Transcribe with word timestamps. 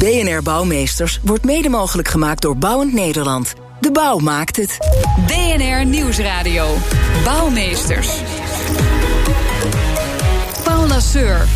BNR 0.00 0.42
Bouwmeesters 0.42 1.20
wordt 1.24 1.44
mede 1.44 1.68
mogelijk 1.68 2.08
gemaakt 2.08 2.42
door 2.42 2.56
Bouwend 2.56 2.92
Nederland. 2.92 3.54
De 3.80 3.92
bouw 3.92 4.18
maakt 4.18 4.56
het. 4.56 4.76
BNR 5.26 5.84
Nieuwsradio. 5.84 6.74
Bouwmeesters. 7.24 8.08
Paula 10.64 11.00
Seur. 11.00 11.46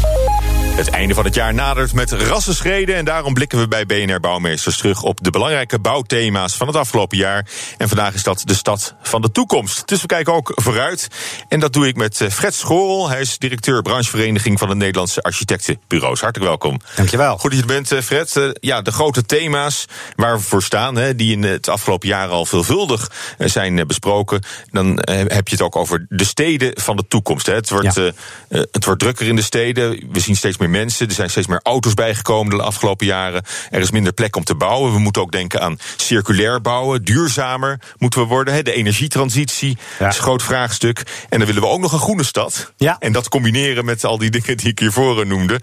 Het 0.74 0.90
einde 0.90 1.14
van 1.14 1.24
het 1.24 1.34
jaar 1.34 1.54
nadert 1.54 1.92
met 1.92 2.12
rassenschreden 2.12 2.94
en 2.94 3.04
daarom 3.04 3.34
blikken 3.34 3.58
we 3.58 3.68
bij 3.68 3.86
BNR 3.86 4.20
Bouwmeesters 4.20 4.76
terug 4.76 5.02
op 5.02 5.18
de 5.22 5.30
belangrijke 5.30 5.78
bouwthema's 5.78 6.56
van 6.56 6.66
het 6.66 6.76
afgelopen 6.76 7.16
jaar. 7.16 7.46
En 7.78 7.88
vandaag 7.88 8.14
is 8.14 8.22
dat 8.22 8.42
de 8.44 8.54
stad 8.54 8.94
van 9.02 9.22
de 9.22 9.30
toekomst. 9.30 9.88
Dus 9.88 10.00
we 10.00 10.06
kijken 10.06 10.32
ook 10.32 10.52
vooruit. 10.54 11.08
En 11.48 11.60
dat 11.60 11.72
doe 11.72 11.86
ik 11.86 11.96
met 11.96 12.20
eh, 12.20 12.28
Fred 12.28 12.54
Schorel. 12.54 13.08
Hij 13.08 13.20
is 13.20 13.38
directeur 13.38 13.82
branchevereniging 13.82 14.58
van 14.58 14.68
de 14.68 14.74
Nederlandse 14.74 15.22
architectenbureaus. 15.22 16.20
Hartelijk 16.20 16.50
welkom. 16.50 16.80
Dankjewel. 16.96 17.38
Goed 17.38 17.50
dat 17.50 17.60
je 17.60 17.66
er 17.66 17.74
bent, 17.74 17.92
eh, 17.92 18.00
Fred. 18.00 18.36
Eh, 18.36 18.48
ja, 18.60 18.82
de 18.82 18.92
grote 18.92 19.24
thema's 19.24 19.84
waar 20.16 20.36
we 20.36 20.42
voor 20.42 20.62
staan, 20.62 20.94
die 21.16 21.32
in 21.32 21.42
het 21.42 21.68
afgelopen 21.68 22.08
jaar 22.08 22.28
al 22.28 22.46
veelvuldig 22.46 23.10
zijn 23.38 23.86
besproken. 23.86 24.42
Dan 24.70 24.98
heb 25.06 25.48
je 25.48 25.54
het 25.54 25.62
ook 25.62 25.76
over 25.76 26.06
de 26.08 26.24
steden 26.24 26.80
van 26.80 26.96
de 26.96 27.06
toekomst. 27.08 27.46
Het 27.46 27.70
wordt, 27.70 27.94
het 28.48 28.84
wordt 28.84 29.00
drukker 29.00 29.26
in 29.26 29.36
de 29.36 29.42
steden. 29.42 30.08
We 30.12 30.20
zien 30.20 30.36
steeds 30.36 30.56
meer 30.56 30.63
mensen. 30.68 31.08
Er 31.08 31.14
zijn 31.14 31.30
steeds 31.30 31.46
meer 31.46 31.60
auto's 31.62 31.94
bijgekomen 31.94 32.56
de 32.56 32.62
afgelopen 32.62 33.06
jaren. 33.06 33.42
Er 33.70 33.80
is 33.80 33.90
minder 33.90 34.12
plek 34.12 34.36
om 34.36 34.44
te 34.44 34.54
bouwen. 34.54 34.92
We 34.92 34.98
moeten 34.98 35.22
ook 35.22 35.32
denken 35.32 35.60
aan 35.60 35.78
circulair 35.96 36.60
bouwen. 36.60 37.04
Duurzamer 37.04 37.80
moeten 37.98 38.20
we 38.20 38.26
worden. 38.26 38.64
De 38.64 38.72
energietransitie 38.72 39.78
is 39.98 39.98
een 39.98 40.12
groot 40.12 40.42
vraagstuk. 40.42 41.02
En 41.28 41.38
dan 41.38 41.46
willen 41.46 41.62
we 41.62 41.68
ook 41.68 41.80
nog 41.80 41.92
een 41.92 41.98
groene 41.98 42.24
stad. 42.24 42.72
Ja. 42.76 42.96
En 42.98 43.12
dat 43.12 43.28
combineren 43.28 43.84
met 43.84 44.04
al 44.04 44.18
die 44.18 44.30
dingen 44.30 44.56
die 44.56 44.68
ik 44.68 44.78
hiervoor 44.78 45.26
noemde. 45.26 45.60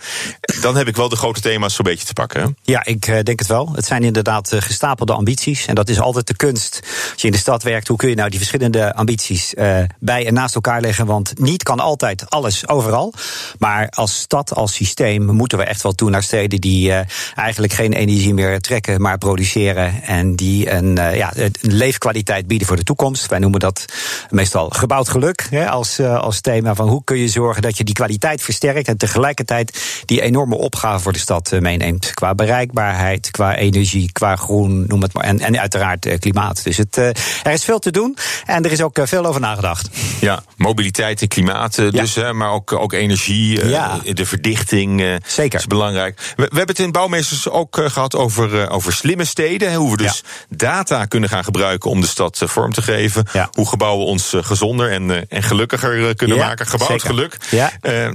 Dan 0.61 0.75
heb 0.77 0.87
ik 0.87 0.95
wel 0.95 1.09
de 1.09 1.15
grote 1.15 1.41
thema's 1.41 1.75
zo'n 1.75 1.85
beetje 1.85 2.05
te 2.05 2.13
pakken. 2.13 2.57
Ja, 2.61 2.85
ik 2.85 3.07
eh, 3.07 3.23
denk 3.23 3.39
het 3.39 3.47
wel. 3.47 3.71
Het 3.75 3.85
zijn 3.85 4.03
inderdaad 4.03 4.51
eh, 4.51 4.61
gestapelde 4.61 5.13
ambities. 5.13 5.65
En 5.65 5.75
dat 5.75 5.89
is 5.89 5.99
altijd 5.99 6.27
de 6.27 6.35
kunst. 6.35 6.79
Als 7.11 7.21
je 7.21 7.27
in 7.27 7.33
de 7.33 7.39
stad 7.39 7.63
werkt, 7.63 7.87
hoe 7.87 7.97
kun 7.97 8.09
je 8.09 8.15
nou 8.15 8.29
die 8.29 8.39
verschillende 8.39 8.93
ambities 8.93 9.53
uh, 9.53 9.77
bij 9.99 10.27
en 10.27 10.33
naast 10.33 10.55
elkaar 10.55 10.81
leggen? 10.81 11.05
Want 11.05 11.39
niet 11.39 11.63
kan 11.63 11.79
altijd 11.79 12.29
alles 12.29 12.67
overal. 12.67 13.13
Maar 13.59 13.89
als 13.89 14.19
stad, 14.19 14.55
als 14.55 14.73
systeem 14.73 14.90
systeem 14.91 15.25
moeten 15.25 15.57
we 15.57 15.63
echt 15.63 15.83
wel 15.83 15.91
toe 15.91 16.09
naar 16.09 16.23
steden 16.23 16.61
die 16.61 16.89
uh, 16.89 16.99
eigenlijk 17.35 17.73
geen 17.73 17.93
energie 17.93 18.33
meer 18.33 18.61
trekken, 18.61 19.01
maar 19.01 19.17
produceren. 19.17 20.03
En 20.03 20.35
die 20.35 20.71
een, 20.71 20.97
uh, 20.97 21.15
ja, 21.15 21.31
een 21.35 21.53
leefkwaliteit 21.61 22.47
bieden 22.47 22.67
voor 22.67 22.75
de 22.75 22.83
toekomst. 22.83 23.27
Wij 23.27 23.39
noemen 23.39 23.59
dat 23.59 23.85
meestal 24.29 24.69
gebouwd 24.69 25.09
geluk 25.09 25.47
hè, 25.49 25.69
als, 25.69 25.99
uh, 25.99 26.19
als 26.19 26.41
thema 26.41 26.75
van 26.75 26.87
hoe 26.87 27.03
kun 27.03 27.17
je 27.17 27.27
zorgen 27.27 27.61
dat 27.61 27.77
je 27.77 27.83
die 27.83 27.93
kwaliteit 27.93 28.41
versterkt 28.41 28.87
en 28.87 28.97
tegelijkertijd 28.97 30.01
die 30.05 30.21
enorme 30.21 30.55
opgave 30.55 31.03
voor 31.03 31.13
de 31.13 31.19
stad 31.19 31.51
meeneemt. 31.59 32.13
Qua 32.13 32.35
bereikbaarheid, 32.35 33.31
qua 33.31 33.55
energie, 33.55 34.11
qua 34.11 34.35
groen, 34.35 34.85
noem 34.87 35.01
het 35.01 35.13
maar. 35.13 35.23
En, 35.23 35.39
en 35.39 35.59
uiteraard 35.59 36.19
klimaat. 36.19 36.63
Dus 36.63 36.77
het, 36.77 36.97
er 36.97 37.51
is 37.51 37.63
veel 37.63 37.79
te 37.79 37.91
doen 37.91 38.17
en 38.45 38.65
er 38.65 38.71
is 38.71 38.81
ook 38.81 38.99
veel 39.03 39.25
over 39.25 39.41
nagedacht. 39.41 39.89
Ja, 40.19 40.43
mobiliteit 40.57 41.21
en 41.21 41.27
klimaat 41.27 41.75
dus, 41.75 42.13
ja. 42.13 42.33
maar 42.33 42.51
ook, 42.51 42.71
ook 42.71 42.93
energie, 42.93 43.67
ja. 43.67 43.99
de 44.13 44.25
verdichting. 44.25 44.80
Uh, 44.89 45.15
Zeker. 45.25 45.59
is 45.59 45.67
belangrijk. 45.67 46.19
We, 46.19 46.33
we, 46.35 46.57
hebben 46.57 46.75
het 46.75 46.79
in 46.79 46.91
Bouwmeesters 46.91 47.49
ook 47.49 47.77
uh, 47.77 47.89
gehad 47.89 48.15
over, 48.15 48.53
uh, 48.53 48.73
over 48.73 48.93
slimme 48.93 49.25
steden. 49.25 49.73
Hoe 49.73 49.91
we 49.91 49.97
dus 49.97 50.23
ja. 50.49 50.55
data 50.55 51.05
kunnen 51.05 51.29
gaan 51.29 51.43
gebruiken 51.43 51.89
om 51.89 52.01
de 52.01 52.07
stad 52.07 52.41
vorm 52.45 52.73
te 52.73 52.81
geven. 52.81 53.25
Ja. 53.33 53.49
Hoe 53.51 53.67
gebouwen 53.67 54.05
ons 54.05 54.33
gezonder 54.37 54.91
en, 54.91 55.29
en 55.29 55.43
gelukkiger 55.43 56.15
kunnen 56.15 56.37
ja, 56.37 56.45
maken. 56.45 56.67
Gebouwd 56.67 57.03
geluk. 57.03 57.37
Ja. 57.49 57.71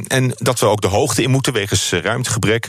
en 0.09 0.35
dat 0.37 0.61
we 0.61 0.67
ook 0.67 0.81
de 0.81 0.87
hoogte 0.87 1.23
in 1.23 1.31
moeten 1.31 1.53
wegens 1.53 1.93
ruimtegebrek. 1.93 2.69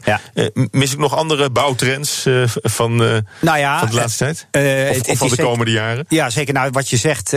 Mis 0.71 0.91
ik 0.91 0.97
nog 0.97 1.15
andere 1.15 1.49
bouwtrends 1.49 2.25
van, 2.61 2.95
nou 3.39 3.57
ja, 3.57 3.79
van 3.79 3.89
de 3.89 3.95
laatste 3.95 4.23
tijd? 4.23 4.47
of, 4.89 5.09
of, 5.09 5.17
van 5.17 5.27
de 5.27 5.35
zeker, 5.35 5.45
komende 5.45 5.71
jaren? 5.71 6.05
Ja, 6.09 6.29
zeker. 6.29 6.53
Nou, 6.53 6.69
wat 6.71 6.89
je 6.89 6.97
zegt 6.97 7.29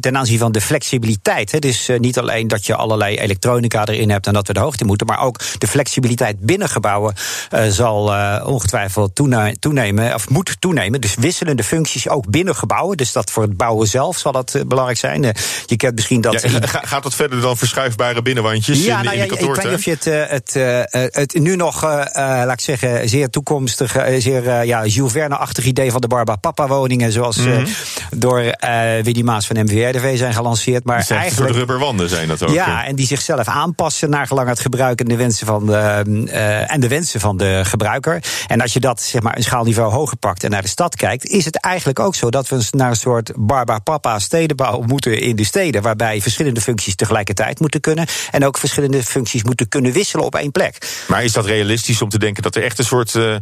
ten 0.00 0.16
aanzien 0.16 0.38
van 0.38 0.52
de 0.52 0.60
flexibiliteit. 0.60 1.52
Hè, 1.52 1.58
dus 1.58 1.90
niet 1.98 2.18
alleen 2.18 2.48
dat 2.48 2.66
je 2.66 2.74
allerlei 2.74 3.18
elektronica 3.18 3.86
erin 3.86 4.10
hebt 4.10 4.26
en 4.26 4.32
dat 4.32 4.46
we 4.46 4.52
de 4.52 4.60
hoogte 4.60 4.84
moeten, 4.84 5.05
maar 5.06 5.20
ook 5.20 5.40
de 5.58 5.66
flexibiliteit 5.66 6.40
binnen 6.40 6.68
gebouwen 6.68 7.14
uh, 7.54 7.66
zal 7.68 8.14
uh, 8.14 8.42
ongetwijfeld 8.46 9.14
toenemen, 9.60 10.14
of 10.14 10.28
moet 10.28 10.56
toenemen. 10.60 11.00
Dus 11.00 11.14
wisselende 11.14 11.64
functies 11.64 12.08
ook 12.08 12.30
binnen 12.30 12.56
gebouwen. 12.56 12.96
Dus 12.96 13.12
dat 13.12 13.30
voor 13.30 13.42
het 13.42 13.56
bouwen 13.56 13.88
zelf 13.88 14.18
zal 14.18 14.32
dat 14.32 14.54
uh, 14.54 14.62
belangrijk 14.62 14.98
zijn. 14.98 15.22
je 15.66 15.76
kent 15.76 15.94
misschien 15.94 16.20
dat. 16.20 16.42
Ja, 16.42 16.60
gaat 16.62 17.02
dat 17.02 17.14
verder 17.14 17.40
dan 17.40 17.56
verschuifbare 17.56 18.22
binnenwandjes 18.22 18.84
ja, 18.84 18.98
in, 18.98 19.04
nou, 19.04 19.16
in 19.16 19.28
de 19.28 19.34
ja, 19.34 19.40
Ik 19.40 19.54
weet 19.54 19.64
niet 19.64 19.74
of 19.74 19.84
je 19.84 19.90
het, 19.90 20.54
het, 20.92 21.14
het 21.14 21.34
nu 21.34 21.56
nog, 21.56 21.82
laat 21.82 22.52
ik 22.52 22.60
zeggen, 22.60 23.08
zeer 23.08 23.30
toekomstig, 23.30 23.96
zeer 24.18 24.64
ja, 24.64 24.86
Jules 24.86 25.12
Verne-achtig 25.12 25.64
idee 25.64 25.90
van 25.90 26.00
de 26.00 26.08
Barba 26.08 26.36
Papa 26.36 26.66
woningen, 26.66 27.12
zoals 27.12 27.36
mm 27.36 27.44
-hmm. 27.44 27.66
door 28.10 28.54
Willy 29.02 29.22
Maas 29.22 29.46
van 29.46 29.56
MVRDV 29.56 30.18
zijn 30.18 30.34
gelanceerd. 30.34 30.84
Maar 30.84 30.96
eigenlijk. 30.96 31.34
soort 31.34 31.50
rubberwanden 31.50 32.08
zijn 32.08 32.28
dat 32.28 32.42
ook. 32.42 32.50
Ja, 32.50 32.84
en 32.84 32.96
die 32.96 33.06
zichzelf 33.06 33.48
aanpassen 33.48 34.10
naar 34.10 34.26
gelang 34.26 34.48
het 34.48 34.60
gebruik 34.60 34.95
en 35.00 35.08
de 35.08 35.16
wensen 35.16 35.46
van 35.46 35.66
de, 35.66 36.02
uh, 36.26 36.72
en 36.72 36.80
de 36.80 36.88
wensen 36.88 37.20
van 37.20 37.36
de 37.36 37.60
gebruiker. 37.64 38.22
En 38.46 38.60
als 38.60 38.72
je 38.72 38.80
dat 38.80 39.02
zeg 39.02 39.22
maar 39.22 39.36
een 39.36 39.42
schaalniveau 39.42 39.92
hoger 39.92 40.16
pakt 40.16 40.44
en 40.44 40.50
naar 40.50 40.62
de 40.62 40.68
stad 40.68 40.96
kijkt, 40.96 41.26
is 41.26 41.44
het 41.44 41.56
eigenlijk 41.56 41.98
ook 41.98 42.14
zo 42.14 42.30
dat 42.30 42.48
we 42.48 42.64
naar 42.70 42.90
een 42.90 42.96
soort 42.96 43.32
barba 43.36 43.78
papa 43.78 44.18
stedenbouw 44.18 44.80
moeten 44.80 45.20
in 45.20 45.36
de 45.36 45.44
steden, 45.44 45.82
waarbij 45.82 46.20
verschillende 46.20 46.60
functies 46.60 46.94
tegelijkertijd 46.94 47.60
moeten 47.60 47.80
kunnen 47.80 48.06
en 48.30 48.44
ook 48.44 48.58
verschillende 48.58 49.02
functies 49.02 49.42
moeten 49.44 49.68
kunnen 49.68 49.92
wisselen 49.92 50.24
op 50.24 50.34
één 50.34 50.50
plek. 50.50 51.04
Maar 51.08 51.24
is 51.24 51.32
dat 51.32 51.46
realistisch 51.46 52.02
om 52.02 52.08
te 52.08 52.18
denken 52.18 52.42
dat 52.42 52.56
er 52.56 52.62
echt 52.62 52.78
een 52.78 52.84
soort 52.84 53.14
uh, 53.14 53.36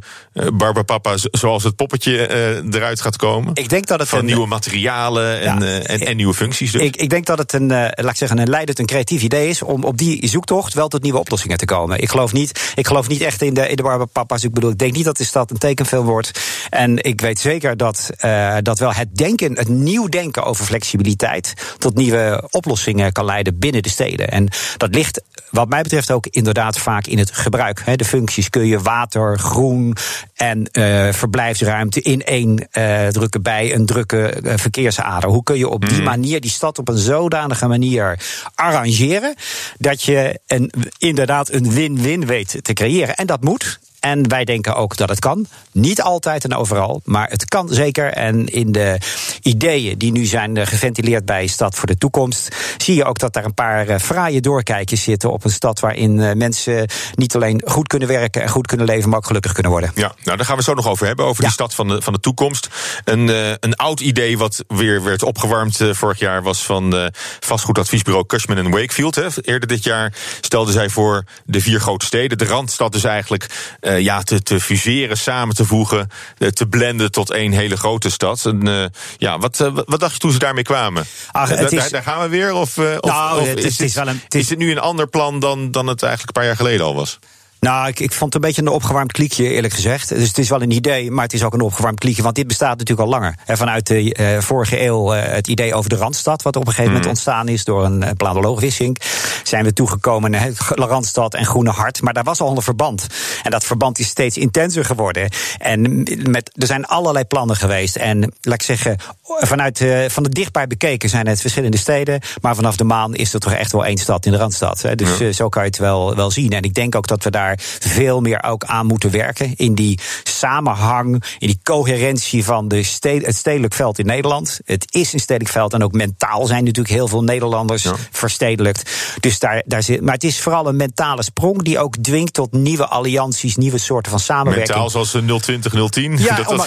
barba 0.53 0.83
papa 0.83 1.15
zoals 1.17 1.65
het 1.65 1.77
poppetje 1.77 2.29
uh, 2.65 2.75
eruit 2.75 3.01
gaat 3.01 3.17
komen? 3.17 3.51
Ik 3.55 3.69
denk 3.69 3.87
dat 3.87 3.99
het 3.99 4.09
van 4.09 4.19
een, 4.19 4.25
nieuwe 4.25 4.47
materialen 4.47 5.41
en, 5.41 5.61
ja, 5.61 5.81
en, 5.81 6.01
en, 6.01 6.17
nieuwe 6.17 6.35
functies. 6.35 6.73
Dus. 6.73 6.83
Ik, 6.83 6.97
ik, 6.97 7.11
denk 7.11 7.27
dat 7.27 7.39
het 7.39 7.53
een, 7.53 7.67
laat 7.67 8.11
ik 8.11 8.17
zeggen, 8.17 8.39
een 8.39 8.49
leidend, 8.49 8.79
een 8.79 8.87
creatief 8.87 9.23
idee 9.23 9.49
is 9.49 9.63
om 9.63 9.85
op 9.85 9.99
die 9.99 10.29
zoektocht 10.29 10.75
wel 10.75 10.89
tot 10.89 11.03
nieuwe 11.03 11.19
oplossingen 11.19 11.44
te 11.49 11.65
komen. 11.65 12.01
Ik 12.01 12.11
geloof 12.11 12.33
niet, 12.33 12.73
ik 12.75 12.87
geloof 12.87 13.09
niet 13.09 13.21
echt 13.21 13.43
in 13.43 13.55
de, 13.55 13.69
in 13.69 13.77
de 13.77 13.83
barbapapa's. 13.83 14.45
Ik 14.45 14.53
bedoel, 14.53 14.71
ik 14.71 14.79
denk 14.79 14.93
niet 14.93 15.05
dat 15.05 15.17
de 15.17 15.25
stad 15.25 15.51
een 15.51 15.59
tekenfilm 15.59 16.07
wordt. 16.07 16.41
En 16.71 17.03
ik 17.03 17.21
weet 17.21 17.39
zeker 17.39 17.77
dat, 17.77 18.11
uh, 18.25 18.57
dat 18.63 18.79
wel 18.79 18.93
het 18.93 19.17
denken, 19.17 19.57
het 19.57 19.69
nieuw 19.69 20.09
denken 20.09 20.45
over 20.45 20.65
flexibiliteit 20.65 21.55
tot 21.79 21.95
nieuwe 21.95 22.49
oplossingen 22.51 23.13
kan 23.13 23.25
leiden 23.25 23.59
binnen 23.59 23.83
de 23.83 23.89
steden. 23.89 24.31
En 24.31 24.49
dat 24.77 24.95
ligt, 24.95 25.23
wat 25.51 25.69
mij 25.69 25.83
betreft, 25.83 26.11
ook 26.11 26.27
inderdaad 26.27 26.79
vaak 26.79 27.07
in 27.07 27.19
het 27.19 27.31
gebruik. 27.31 27.83
He, 27.85 27.97
de 27.97 28.05
functies 28.05 28.51
kun 28.51 28.67
je 28.67 28.81
water, 28.81 29.39
groen 29.39 29.97
en 30.35 30.69
uh, 30.73 31.13
verblijfsruimte 31.13 32.01
in 32.01 32.25
één 32.25 32.69
uh, 32.73 33.07
drukken 33.07 33.43
bij 33.43 33.75
een 33.75 33.87
drukke 33.87 34.35
verkeersader. 34.57 35.31
Hoe 35.31 35.43
kun 35.43 35.59
je 35.59 35.69
op 35.69 35.89
die 35.89 36.03
manier 36.03 36.41
die 36.41 36.51
stad 36.51 36.79
op 36.79 36.89
een 36.89 36.99
zodanige 36.99 37.67
manier 37.67 38.19
arrangeren 38.55 39.35
dat 39.79 40.03
je 40.03 40.41
een, 40.47 40.73
inderdaad 40.99 41.34
een 41.43 41.71
win-win 41.71 42.27
weet 42.27 42.65
te 42.65 42.73
creëren. 42.73 43.15
En 43.15 43.27
dat 43.27 43.45
moet. 43.45 43.79
En 44.05 44.29
wij 44.29 44.45
denken 44.45 44.75
ook 44.75 44.97
dat 44.97 45.09
het 45.09 45.19
kan. 45.19 45.47
Niet 45.73 46.03
altijd 46.03 46.45
en 46.45 46.55
overal, 46.55 47.01
maar 47.05 47.29
het 47.29 47.45
kan 47.45 47.69
zeker. 47.69 48.13
En 48.13 48.47
in 48.47 48.73
de 48.73 48.99
ideeën 49.43 49.99
die 49.99 50.13
nu 50.13 50.25
zijn 50.25 50.67
geventileerd 50.67 51.25
bij 51.25 51.47
Stad 51.47 51.75
voor 51.75 51.87
de 51.87 51.99
Toekomst, 51.99 52.57
zie 52.77 52.95
je 52.95 53.05
ook 53.05 53.19
dat 53.19 53.33
daar 53.33 53.45
een 53.45 53.55
paar 53.55 54.01
fraaie 54.01 54.41
doorkijkers 54.41 55.03
zitten 55.03 55.33
op 55.33 55.45
een 55.45 55.51
stad 55.51 55.81
waarin 55.81 56.39
mensen 56.39 56.89
niet 57.15 57.35
alleen 57.35 57.63
goed 57.65 57.87
kunnen 57.87 58.09
werken 58.09 58.43
en 58.43 58.49
goed 58.49 58.67
kunnen 58.67 58.87
leven, 58.87 59.09
maar 59.09 59.19
ook 59.19 59.27
gelukkig 59.27 59.53
kunnen 59.53 59.73
worden. 59.73 59.91
Ja, 59.95 60.15
nou 60.25 60.37
daar 60.37 60.47
gaan 60.47 60.57
we 60.57 60.63
zo 60.63 60.75
nog 60.75 60.89
over 60.89 61.07
hebben, 61.07 61.25
over 61.25 61.43
ja. 61.43 61.49
die 61.49 61.55
stad 61.55 61.75
van 61.75 61.89
de, 61.89 62.03
van 62.03 62.13
de 62.13 62.21
toekomst. 62.21 62.69
Een, 63.05 63.29
uh, 63.29 63.51
een 63.61 63.77
oud 63.77 64.01
idee 64.01 64.39
wat 64.39 64.65
weer 64.69 65.03
werd 65.03 65.23
opgewarmd 65.23 65.81
uh, 65.81 65.95
vorig 65.95 66.19
jaar 66.19 66.43
was 66.43 66.65
van 66.65 66.95
uh, 66.95 67.07
vastgoedadviesbureau 67.41 68.27
Cushman 68.27 68.71
Wakefield. 68.71 69.15
Hè. 69.15 69.27
Eerder 69.41 69.69
dit 69.69 69.85
jaar 69.85 70.13
stelden 70.41 70.73
zij 70.73 70.89
voor 70.89 71.25
de 71.45 71.61
vier 71.61 71.81
grote 71.81 72.07
steden, 72.07 72.39
de 72.39 72.45
Randstad 72.45 72.93
dus 72.93 73.05
eigenlijk 73.05 73.73
uh, 73.95 74.01
ja, 74.01 74.23
te, 74.23 74.43
te 74.43 74.61
fuseren, 74.61 75.17
samen 75.17 75.55
te 75.55 75.65
voegen, 75.65 76.11
uh, 76.39 76.49
te 76.49 76.67
blenden 76.67 77.11
tot 77.11 77.31
één 77.31 77.53
hele 77.53 77.77
grote 77.77 78.11
stad. 78.11 78.47
En, 78.47 78.67
uh, 78.67 78.85
ja, 79.17 79.39
wat, 79.39 79.57
wat 79.87 80.01
dacht 80.01 80.13
je 80.13 80.19
toen 80.19 80.33
ze 80.33 80.39
daarmee 80.39 80.65
kwamen? 80.65 81.07
Ach, 81.31 81.49
da, 81.49 81.57
het 81.57 81.73
is... 81.73 81.79
daar, 81.79 81.91
daar, 81.91 82.03
gaan 82.03 82.23
we 82.23 82.29
weer? 82.29 82.53
Of, 82.53 82.79
of, 82.79 83.01
nou, 83.01 83.41
of 83.41 83.47
het, 83.47 83.59
is, 83.59 83.65
het 83.65 83.79
dit, 83.79 83.89
is, 83.89 83.95
wel 83.95 84.09
een, 84.09 84.21
het 84.25 84.35
is... 84.35 84.41
is 84.41 84.49
het 84.49 84.59
nu 84.59 84.71
een 84.71 84.79
ander 84.79 85.07
plan 85.07 85.39
dan, 85.39 85.71
dan 85.71 85.87
het 85.87 86.03
eigenlijk 86.03 86.37
een 86.37 86.43
paar 86.43 86.51
jaar 86.51 86.57
geleden 86.57 86.87
al 86.87 86.95
was? 86.95 87.19
Nou, 87.65 87.89
ik, 87.89 88.01
ik 88.01 88.13
vond 88.13 88.35
het 88.35 88.43
een 88.43 88.49
beetje 88.49 88.63
een 88.63 88.69
opgewarmd 88.69 89.13
kliekje, 89.13 89.49
eerlijk 89.49 89.75
gezegd. 89.75 90.09
Dus 90.09 90.29
het 90.29 90.39
is 90.39 90.49
wel 90.49 90.63
een 90.63 90.71
idee, 90.71 91.11
maar 91.11 91.25
het 91.25 91.33
is 91.33 91.43
ook 91.43 91.55
een 91.55 91.61
opgewarmd 91.61 91.99
kliekje. 91.99 92.23
Want 92.23 92.35
dit 92.35 92.47
bestaat 92.47 92.79
natuurlijk 92.79 93.09
al 93.09 93.15
langer. 93.15 93.35
En 93.47 93.57
vanuit 93.57 93.87
de 93.87 94.17
uh, 94.21 94.41
vorige 94.41 94.83
eeuw 94.83 95.15
uh, 95.15 95.23
het 95.23 95.49
idee 95.49 95.75
over 95.75 95.91
de 95.91 95.97
Randstad, 95.97 96.43
wat 96.43 96.57
op 96.57 96.63
een 96.63 96.69
gegeven 96.69 96.93
moment 96.93 97.09
ontstaan 97.09 97.49
is 97.49 97.65
door 97.65 97.85
een 97.85 98.03
uh, 98.03 98.09
planoloog 98.17 98.61
Wissink, 98.61 98.97
zijn 99.43 99.65
we 99.65 99.73
toegekomen 99.73 100.31
naar 100.31 100.43
het 100.43 100.59
Randstad 100.69 101.35
en 101.35 101.45
Groene 101.45 101.71
Hart. 101.71 102.03
Maar 102.03 102.13
daar 102.13 102.25
was 102.25 102.41
al 102.41 102.57
een 102.57 102.63
verband. 102.63 103.07
En 103.43 103.51
dat 103.51 103.65
verband 103.65 103.99
is 103.99 104.07
steeds 104.07 104.37
intenser 104.37 104.85
geworden. 104.85 105.29
En 105.59 106.03
met, 106.31 106.51
er 106.55 106.67
zijn 106.67 106.87
allerlei 106.87 107.25
plannen 107.25 107.57
geweest. 107.57 107.97
En 107.97 108.33
laat 108.41 108.55
ik 108.55 108.63
zeggen, 108.63 108.97
vanuit 109.23 109.81
uh, 109.81 110.05
van 110.09 110.23
het 110.23 110.35
dichtbij 110.35 110.67
bekeken 110.67 111.09
zijn 111.09 111.27
het 111.27 111.41
verschillende 111.41 111.77
steden. 111.77 112.21
Maar 112.41 112.55
vanaf 112.55 112.77
de 112.77 112.85
maan 112.85 113.15
is 113.15 113.35
er 113.35 113.41
toch 113.41 113.53
echt 113.53 113.73
wel 113.73 113.85
één 113.85 113.99
stad 113.99 114.27
in 114.27 114.33
de 114.33 114.39
Randstad. 114.39 114.83
Hè. 114.83 114.95
Dus 114.95 115.19
ja. 115.19 115.33
zo 115.33 115.49
kan 115.49 115.63
je 115.63 115.69
het 115.69 115.79
wel, 115.79 116.17
wel 116.17 116.31
zien. 116.31 116.51
En 116.51 116.63
ik 116.63 116.75
denk 116.75 116.95
ook 116.95 117.07
dat 117.07 117.25
we 117.25 117.31
daar 117.31 117.54
daar 117.57 117.91
veel 117.93 118.21
meer 118.21 118.43
ook 118.43 118.65
aan 118.65 118.87
moeten 118.87 119.11
werken. 119.11 119.53
In 119.57 119.75
die 119.75 119.99
samenhang, 120.23 121.25
in 121.39 121.47
die 121.47 121.61
coherentie 121.63 122.45
van 122.45 122.69
de 122.69 122.83
sted, 122.83 123.27
het 123.27 123.37
stedelijk 123.37 123.75
veld 123.75 123.99
in 123.99 124.07
Nederland. 124.07 124.61
Het 124.65 124.87
is 124.89 125.13
een 125.13 125.21
stedelijk 125.21 125.53
veld 125.53 125.73
en 125.73 125.83
ook 125.83 125.93
mentaal 125.93 126.47
zijn 126.47 126.65
natuurlijk 126.65 126.95
heel 126.95 127.09
veel 127.09 127.23
Nederlanders 127.23 127.87
verstedelijkt. 128.11 128.91
Dus 129.21 129.39
daar, 129.39 129.63
daar 129.67 129.83
zit, 129.83 130.01
maar 130.01 130.15
het 130.15 130.25
is 130.25 130.41
vooral 130.41 130.69
een 130.69 130.77
mentale 130.77 131.23
sprong 131.23 131.63
die 131.63 131.79
ook 131.79 131.97
dwingt 131.97 132.33
tot 132.33 132.53
nieuwe 132.53 132.87
allianties, 132.87 133.57
nieuwe 133.57 133.79
soorten 133.79 134.11
van 134.11 134.21
samenwerking. 134.21 134.69
Mentaal 134.69 134.91
zoals 134.91 135.43
020, 135.43 135.91
010. 135.91 136.19
Ja, 136.19 136.37
dat 136.37 136.47
om 136.47 136.57
maar 136.57 136.67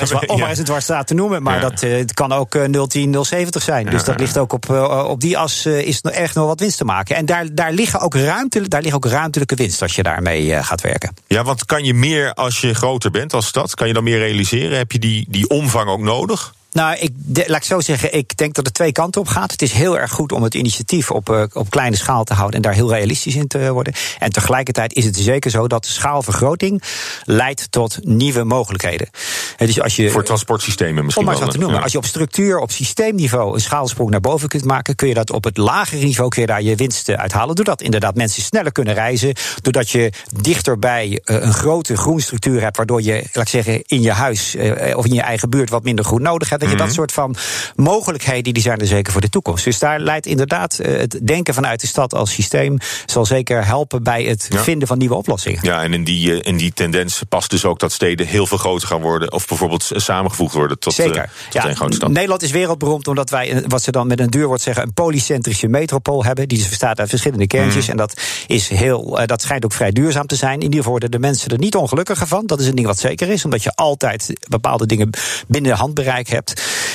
eens, 0.50 0.60
om 0.60 0.66
waar 0.66 0.82
staat 0.82 1.08
te 1.08 1.14
noemen. 1.14 1.44
Maar 1.44 1.62
dat, 1.62 1.84
uh, 1.84 1.98
het 1.98 2.14
kan 2.14 2.32
ook 2.32 2.56
uh, 2.56 2.84
010, 2.84 3.26
070 3.26 3.62
zijn. 3.62 3.86
Dus 3.86 4.04
dat 4.04 4.20
ligt 4.20 4.38
ook 4.38 4.54
op, 4.54 4.70
uh, 4.70 5.06
op 5.08 5.22
die 5.22 5.38
as 5.38 5.66
is 5.66 6.00
er 6.02 6.12
echt 6.12 6.36
nog 6.36 6.46
wat 6.46 6.60
winst 6.60 6.78
te 6.78 6.86
maken. 6.86 7.16
En 7.16 7.26
daar, 7.26 7.46
daar, 7.52 7.72
liggen 7.72 8.00
ook 8.00 8.16
ruimte, 8.16 8.68
daar 8.68 8.82
liggen 8.82 9.04
ook 9.06 9.12
ruimtelijke 9.12 9.56
winst 9.56 9.82
als 9.82 9.96
je 9.96 10.04
daarmee 10.04 10.46
uh, 10.46 10.64
werken. 10.82 11.16
Ja, 11.28 11.44
want 11.44 11.66
kan 11.66 11.84
je 11.84 11.94
meer 11.94 12.34
als 12.34 12.62
je 12.62 12.74
groter 12.74 13.12
bent 13.12 13.34
als 13.34 13.48
stad? 13.48 13.76
Kan 13.76 13.88
je 13.88 13.94
dan 13.94 14.04
meer 14.04 14.18
realiseren? 14.18 14.78
Heb 14.78 14.92
je 14.92 15.00
die, 15.00 15.26
die 15.30 15.50
omvang 15.50 15.90
ook 15.90 16.02
nodig? 16.02 16.56
Nou, 16.72 16.98
ik, 16.98 17.12
de, 17.16 17.44
laat 17.48 17.58
ik 17.58 17.64
zo 17.64 17.80
zeggen, 17.80 18.14
ik 18.14 18.38
denk 18.38 18.54
dat 18.54 18.66
het 18.66 18.74
twee 18.74 18.92
kanten 18.92 19.22
op 19.22 19.28
gaat. 19.28 19.52
Het 19.52 19.62
is 19.62 19.72
heel 19.72 20.00
erg 20.00 20.12
goed 20.12 20.32
om 20.32 20.44
het 20.44 20.54
initiatief 20.54 21.12
op, 21.12 21.30
uh, 21.30 21.44
op 21.54 21.70
kleine 21.70 21.96
schaal 21.96 22.24
te 22.24 22.34
houden 22.34 22.56
en 22.56 22.62
daar 22.62 22.74
heel 22.74 22.94
realistisch 22.94 23.36
in 23.36 23.48
te 23.48 23.72
worden. 23.72 23.94
En 24.20 24.32
tegelijkertijd 24.32 24.94
is 24.94 25.06
het 25.06 25.16
zeker 25.16 25.52
zo 25.52 25.68
dat 25.68 25.86
schaalvergroting 25.86 26.84
leidt 27.24 27.72
tot 27.72 27.98
nieuwe 28.02 28.44
mogelijkheden. 28.44 29.10
Dus 29.58 29.82
als 29.82 29.96
je, 29.96 30.10
Voor 30.10 30.24
transportsystemen 30.24 31.06
misschien 31.06 31.28
om 31.28 31.40
maar 31.40 31.50
te 31.50 31.58
noemen. 31.58 31.78
Ja. 31.78 31.84
Als 31.84 31.92
je 31.92 31.98
op 31.98 32.06
structuur, 32.06 32.60
op 32.60 32.72
systeemniveau 32.72 33.54
een 33.54 33.62
schaalsprong 33.62 34.10
naar 34.10 34.20
boven 34.20 34.50
kunt 34.50 34.64
maken, 34.64 34.96
kun 34.96 35.08
je 35.08 35.14
dat 35.14 35.32
op 35.32 35.44
het 35.44 35.58
lagere 35.58 36.04
niveau 36.04 36.30
kun 36.30 36.42
je 36.42 36.48
daar 36.48 36.62
je 36.62 36.76
winsten 36.76 37.18
uithalen. 37.18 37.56
Doordat 37.56 37.82
inderdaad 37.82 38.16
mensen 38.16 38.42
sneller 38.42 38.72
kunnen 38.72 38.94
reizen. 38.94 39.34
Doordat 39.62 39.90
je 39.90 40.12
dichterbij 40.42 41.08
uh, 41.10 41.42
een 41.42 41.54
grote 41.54 41.98
groenstructuur 41.98 42.62
hebt, 42.62 42.78
waardoor 42.78 43.02
je, 43.02 43.24
laat 43.34 43.44
ik 43.44 43.50
zeggen, 43.50 43.82
in 43.86 44.02
je 44.02 44.12
huis 44.12 44.56
uh, 44.56 44.98
of 44.98 45.06
in 45.06 45.14
je 45.14 45.22
eigen 45.22 45.50
buurt 45.50 45.70
wat 45.70 45.84
minder 45.84 46.06
groen 46.06 46.22
nodig 46.22 46.50
hebt. 46.50 46.57
Dat 46.60 46.70
je 46.70 46.76
dat 46.76 46.94
soort 46.94 47.12
van 47.12 47.36
mogelijkheden, 47.76 48.54
die 48.54 48.64
zijn 48.64 48.80
er 48.80 48.88
zeker 48.88 49.12
voor 49.12 49.22
de 49.22 49.30
toekomst. 49.30 49.64
Dus 49.64 49.80
daar 49.80 50.00
leidt 50.00 50.26
inderdaad 50.26 50.78
het 50.78 51.20
denken 51.24 51.54
vanuit 51.54 51.82
de 51.82 51.88
stad 51.88 52.14
als 52.14 52.32
systeem... 52.32 52.78
zal 53.06 53.26
zeker 53.26 53.66
helpen 53.66 54.04
bij 54.04 54.24
het 54.24 54.46
ja. 54.50 54.64
vinden 54.64 54.88
van 54.88 54.98
nieuwe 54.98 55.16
oplossingen. 55.16 55.60
Ja, 55.62 55.84
en 55.84 55.94
in 55.94 56.04
die, 56.04 56.42
in 56.42 56.58
die 56.58 56.74
tendens 56.74 57.22
past 57.30 57.50
dus 57.50 57.66
ook 57.66 57.80
dat 57.80 57.92
steden 57.92 58.28
heel 58.28 58.46
veel 58.48 58.58
groter 58.58 58.88
gaan 58.88 59.02
worden... 59.02 59.32
of 59.32 59.48
bijvoorbeeld 59.48 59.90
samengevoegd 59.96 60.54
worden 60.54 60.80
tot, 60.80 60.94
zeker. 60.94 61.16
Uh, 61.16 61.22
tot 61.22 61.54
ja, 61.54 61.70
een 61.70 61.76
grote 61.76 61.96
stad. 61.96 62.10
Nederland 62.10 62.42
is 62.42 62.52
wereldberoemd 62.52 63.08
omdat 63.08 63.30
wij, 63.30 63.64
wat 63.68 63.84
ze 63.84 63.92
dan 63.92 64.08
met 64.08 64.20
een 64.20 64.30
duur 64.30 64.48
wordt 64.48 64.64
zeggen... 64.64 64.84
een 64.84 64.94
polycentrische 64.94 65.68
metropool 65.68 66.24
hebben, 66.24 66.48
die 66.48 66.58
dus 66.58 66.70
bestaat 66.70 67.00
uit 67.00 67.10
verschillende 67.10 67.48
kerntjes. 67.48 67.86
Mm. 67.86 67.92
En 67.92 67.98
dat, 67.98 68.22
is 68.48 68.68
heel, 68.68 69.20
dat 69.26 69.42
schijnt 69.42 69.66
ook 69.66 69.74
vrij 69.74 69.92
duurzaam 69.92 70.28
te 70.28 70.36
zijn. 70.36 70.54
In 70.54 70.62
ieder 70.62 70.78
geval 70.78 70.92
worden 70.92 71.12
de 71.12 71.20
mensen 71.20 71.52
er 71.52 71.58
niet 71.58 71.76
ongelukkiger 71.76 72.28
van. 72.28 72.46
Dat 72.46 72.60
is 72.60 72.68
een 72.68 72.76
ding 72.76 72.88
wat 72.88 73.00
zeker 73.00 73.30
is, 73.30 73.46
omdat 73.46 73.64
je 73.64 73.72
altijd 73.76 74.34
bepaalde 74.50 74.86
dingen 74.86 75.10
binnen 75.48 75.76
handbereik 75.76 76.28
hebt. 76.28 76.47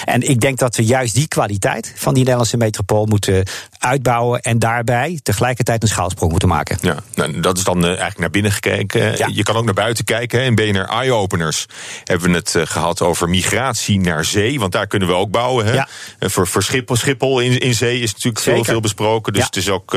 En 0.05 0.29
ik 0.29 0.41
denk 0.41 0.59
dat 0.59 0.77
we 0.77 0.85
juist 0.85 1.15
die 1.15 1.29
kwaliteit 1.29 1.93
van 1.97 2.13
die 2.13 2.23
Nederlandse 2.23 2.57
metropool 2.57 3.07
moeten 3.07 3.47
uitbouwen. 3.79 4.41
En 4.41 4.59
daarbij 4.59 5.21
tegelijkertijd 5.23 5.83
een 5.83 5.89
schaalsprong 5.89 6.31
moeten 6.31 6.49
maken. 6.49 6.79
Ja, 6.81 6.97
nou, 7.15 7.41
dat 7.41 7.59
is 7.59 7.65
dan 7.65 7.79
uh, 7.79 7.87
eigenlijk 7.87 8.19
naar 8.19 8.31
binnen 8.31 8.53
gekeken. 8.53 9.17
Ja. 9.17 9.29
Je 9.33 9.43
kan 9.43 9.57
ook 9.57 9.65
naar 9.65 9.75
buiten 9.75 10.05
kijken. 10.05 10.39
Hè. 10.39 10.45
In 10.45 10.55
BNR 10.55 10.89
Eye-Openers 10.89 11.67
hebben 12.05 12.31
we 12.31 12.37
het 12.37 12.55
uh, 12.55 12.63
gehad 12.67 13.01
over 13.01 13.29
migratie 13.29 14.01
naar 14.01 14.25
zee. 14.25 14.59
Want 14.59 14.73
daar 14.73 14.87
kunnen 14.87 15.09
we 15.09 15.15
ook 15.15 15.31
bouwen. 15.31 15.67
Hè. 15.67 15.73
Ja. 15.73 15.89
Voor, 16.19 16.47
voor 16.47 16.63
Schiphol, 16.63 16.97
Schiphol 16.97 17.41
in, 17.41 17.59
in 17.59 17.75
zee 17.75 18.01
is 18.01 18.13
natuurlijk 18.13 18.43
veel, 18.43 18.65
veel 18.65 18.81
besproken. 18.81 19.33
Dus 19.33 19.43
ja. 19.43 19.47
het 19.47 19.57
is 19.57 19.69
ook 19.69 19.97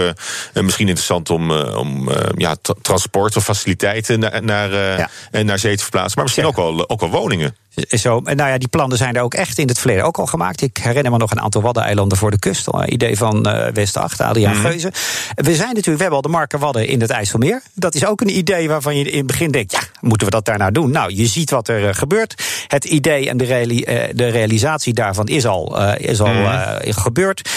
misschien 0.54 0.88
interessant 0.88 1.30
om, 1.30 1.52
om 1.52 2.10
ja, 2.36 2.56
transport 2.82 3.36
of 3.36 3.44
faciliteiten 3.44 4.20
naar, 4.20 4.44
naar, 4.44 5.10
naar 5.44 5.60
zee 5.60 5.76
te 5.76 5.82
verplaatsen. 5.82 6.14
Maar 6.16 6.24
misschien 6.24 6.46
ook 6.46 6.56
wel, 6.56 6.90
ook 6.90 7.00
wel 7.00 7.10
woningen. 7.10 7.56
Zo, 7.76 8.22
en 8.24 8.36
nou 8.36 8.50
ja, 8.50 8.58
die 8.58 8.68
plannen 8.68 8.98
zijn 8.98 9.16
er 9.16 9.22
ook 9.22 9.34
echt 9.34 9.58
in 9.58 9.68
het 9.68 9.80
verleden 9.80 10.04
ook 10.04 10.18
al 10.18 10.26
gemaakt. 10.26 10.62
Ik 10.62 10.78
herinner 10.78 11.12
me 11.12 11.18
nog 11.18 11.32
een 11.32 11.42
aantal 11.42 11.62
Waddeneilanden 11.62 12.18
voor 12.18 12.32
de 12.32 12.40
kust. 12.40 12.68
Een 12.68 12.94
idee 12.94 13.18
van 13.18 13.48
uh, 13.48 13.68
West 13.68 13.98
8, 13.98 14.22
Adriaan 14.22 14.56
mm. 14.56 14.62
Geuze. 14.62 14.92
We 15.36 15.56
zijn 15.56 15.68
natuurlijk, 15.68 15.86
we 15.86 16.02
hebben 16.02 16.16
al 16.16 16.22
de 16.22 16.30
Marken 16.30 16.60
Wadden 16.60 16.88
in 16.88 17.02
het 17.02 17.10
IJsselmeer. 17.10 17.62
Dat 17.74 17.96
is 17.96 18.06
ook 18.06 18.22
een 18.22 18.38
idee 18.38 18.68
waarvan 18.68 18.98
je 18.98 19.04
in 19.04 19.18
het 19.18 19.28
begin 19.28 19.52
denkt, 19.52 19.72
ja, 19.72 19.80
moeten 20.02 20.28
we 20.28 20.34
dat 20.34 20.46
daar 20.46 20.58
nou 20.58 20.72
doen? 20.72 20.92
Nou, 20.92 21.14
je 21.14 21.26
ziet 21.26 21.50
wat 21.50 21.68
er 21.68 21.82
uh, 21.82 21.90
gebeurt. 21.94 22.44
Het 22.68 22.86
idee 22.86 23.30
en 23.30 23.38
de, 23.38 23.44
reali 23.44 23.80
uh, 23.80 24.04
de 24.14 24.28
realisatie 24.28 24.94
daarvan 24.94 25.28
is 25.28 25.46
al, 25.46 25.94
is 25.98 26.22
al 26.22 26.34
mm. 26.34 26.94
gebeurd. 26.94 27.50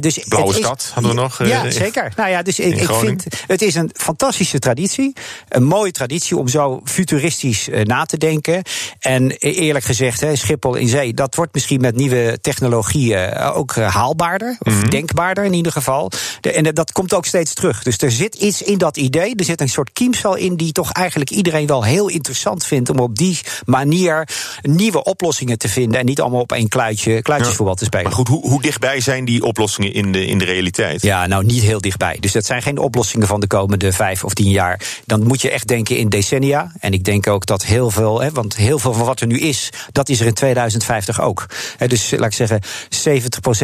dus 0.00 0.18
Blauwe 0.28 0.52
het 0.52 0.62
stad 0.62 0.90
hadden 0.94 1.14
we 1.14 1.20
nog. 1.20 1.46
ja, 1.46 1.70
zeker. 1.70 2.12
Nou 2.16 2.30
ja, 2.30 2.42
dus 2.42 2.58
ik, 2.58 2.80
ik 2.80 2.90
vind, 2.90 3.24
het 3.46 3.62
is 3.62 3.74
een 3.74 3.90
fantastische 3.94 4.58
traditie. 4.58 5.12
Een 5.48 5.64
mooie 5.64 5.92
traditie 5.92 6.36
om 6.36 6.48
zo 6.48 6.80
futuristisch 6.84 7.68
na 7.84 8.04
te 8.04 8.18
denken. 8.18 8.62
En 8.98 9.34
eerlijk 9.56 9.84
gezegd, 9.84 10.20
hè, 10.20 10.36
Schiphol 10.36 10.74
in 10.74 10.88
zee, 10.88 11.14
dat 11.14 11.34
wordt 11.34 11.54
misschien 11.54 11.80
met 11.80 11.96
nieuwe 11.96 12.38
technologieën 12.40 13.36
ook 13.38 13.76
haalbaarder. 13.76 14.56
Of 14.58 14.72
mm-hmm. 14.72 14.90
denkbaarder 14.90 15.44
in 15.44 15.52
ieder 15.52 15.72
geval. 15.72 16.10
De, 16.40 16.52
en 16.52 16.74
dat 16.74 16.92
komt 16.92 17.14
ook 17.14 17.26
steeds 17.26 17.54
terug. 17.54 17.82
Dus 17.82 17.98
er 17.98 18.12
zit 18.12 18.34
iets 18.34 18.62
in 18.62 18.78
dat 18.78 18.96
idee. 18.96 19.34
Er 19.34 19.44
zit 19.44 19.60
een 19.60 19.68
soort 19.68 19.92
kiemsel 19.92 20.34
in 20.34 20.56
die 20.56 20.72
toch 20.72 20.92
eigenlijk 20.92 21.30
iedereen 21.30 21.66
wel 21.66 21.84
heel 21.84 22.08
interessant 22.08 22.64
vindt. 22.64 22.90
om 22.90 22.98
op 22.98 23.16
die 23.16 23.38
manier 23.64 24.28
nieuwe 24.62 25.04
oplossingen 25.04 25.58
te 25.58 25.68
vinden. 25.68 26.00
en 26.00 26.06
niet 26.06 26.20
allemaal 26.20 26.40
op 26.40 26.52
één 26.52 26.68
kluitje, 26.68 27.22
kluitjesvoetbal 27.22 27.74
ja. 27.74 27.78
te 27.78 27.84
spelen. 27.84 28.04
Maar 28.04 28.14
goed, 28.14 28.28
hoe, 28.28 28.48
hoe 28.48 28.62
dichtbij 28.62 29.00
zijn 29.00 29.24
die 29.24 29.42
oplossingen 29.42 29.92
in 29.92 30.12
de, 30.12 30.26
in 30.26 30.38
de 30.38 30.44
realiteit? 30.44 31.02
Ja, 31.02 31.26
nou 31.26 31.44
niet 31.44 31.62
heel 31.62 31.80
dichtbij. 31.80 32.16
Dus 32.20 32.32
dat 32.32 32.44
zijn 32.44 32.62
geen 32.62 32.78
oplossingen 32.78 33.26
van 33.26 33.40
de 33.40 33.46
komende 33.46 33.92
vijf 33.92 34.24
of 34.24 34.34
tien 34.34 34.50
jaar. 34.50 34.80
Dan 35.06 35.22
moet 35.26 35.42
je 35.42 35.50
echt 35.50 35.68
denken 35.68 35.96
in 35.96 36.08
decennia. 36.08 36.72
En 36.80 36.92
ik 36.92 37.04
denk 37.04 37.26
ook 37.26 37.46
dat 37.46 37.64
heel 37.64 37.90
veel, 37.90 38.20
hè, 38.20 38.30
want 38.30 38.56
heel 38.56 38.78
veel 38.78 38.92
van 38.92 39.06
wat 39.06 39.20
er 39.20 39.26
nu 39.26 39.38
is, 39.48 39.70
dat 39.92 40.08
is 40.08 40.20
er 40.20 40.26
in 40.26 40.34
2050 40.34 41.20
ook. 41.20 41.46
He, 41.76 41.86
dus 41.88 42.10
laat 42.10 42.24
ik 42.24 42.32
zeggen, 42.32 42.62
70% 42.62 42.66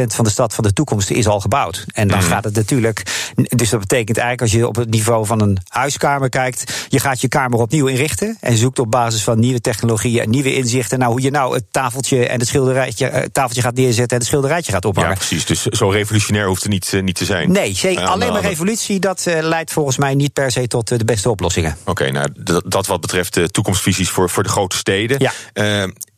van 0.06 0.24
de 0.24 0.30
stad 0.30 0.54
van 0.54 0.64
de 0.64 0.72
toekomst 0.72 1.10
is 1.10 1.26
al 1.26 1.40
gebouwd. 1.40 1.84
En 1.92 2.08
dan 2.08 2.18
mm. 2.18 2.24
gaat 2.24 2.44
het 2.44 2.54
natuurlijk. 2.54 3.02
Dus 3.34 3.70
dat 3.70 3.80
betekent 3.80 4.18
eigenlijk, 4.18 4.40
als 4.40 4.60
je 4.60 4.68
op 4.68 4.76
het 4.76 4.90
niveau 4.90 5.26
van 5.26 5.40
een 5.40 5.58
huiskamer 5.68 6.28
kijkt, 6.28 6.86
je 6.88 7.00
gaat 7.00 7.20
je 7.20 7.28
kamer 7.28 7.58
opnieuw 7.58 7.86
inrichten. 7.86 8.36
En 8.40 8.56
zoekt 8.56 8.78
op 8.78 8.90
basis 8.90 9.22
van 9.22 9.38
nieuwe 9.38 9.60
technologieën 9.60 10.22
en 10.22 10.30
nieuwe 10.30 10.54
inzichten. 10.54 10.98
Nou, 10.98 11.12
hoe 11.12 11.22
je 11.22 11.30
nou 11.30 11.54
het 11.54 11.64
tafeltje 11.70 12.26
en 12.26 12.38
het 12.38 12.48
schilderijtje, 12.48 13.08
het 13.08 13.34
tafeltje 13.34 13.62
gaat 13.62 13.74
neerzetten 13.74 14.10
en 14.10 14.18
het 14.18 14.26
schilderijtje 14.26 14.72
gaat 14.72 14.84
ophangen. 14.84 15.10
Ja, 15.10 15.16
precies. 15.16 15.46
Dus 15.46 15.62
zo 15.62 15.88
revolutionair 15.88 16.46
hoeft 16.46 16.62
het 16.62 16.72
niet, 16.72 16.92
niet 17.02 17.16
te 17.16 17.24
zijn. 17.24 17.52
Nee, 17.52 17.74
zeker. 17.74 18.04
alleen 18.04 18.32
maar 18.32 18.42
revolutie, 18.42 19.00
dat 19.00 19.24
uh, 19.28 19.38
leidt 19.40 19.72
volgens 19.72 19.96
mij 19.96 20.14
niet 20.14 20.32
per 20.32 20.50
se 20.50 20.66
tot 20.66 20.88
de 20.98 21.04
beste 21.04 21.30
oplossingen. 21.30 21.76
Oké, 21.80 21.90
okay, 21.90 22.08
nou, 22.08 22.28
dat, 22.34 22.62
dat 22.66 22.86
wat 22.86 23.00
betreft 23.00 23.34
de 23.34 23.48
toekomstvisies 23.48 24.10
voor, 24.10 24.30
voor 24.30 24.42
de 24.42 24.48
grote 24.48 24.76
steden. 24.76 25.16
Ja 25.20 25.32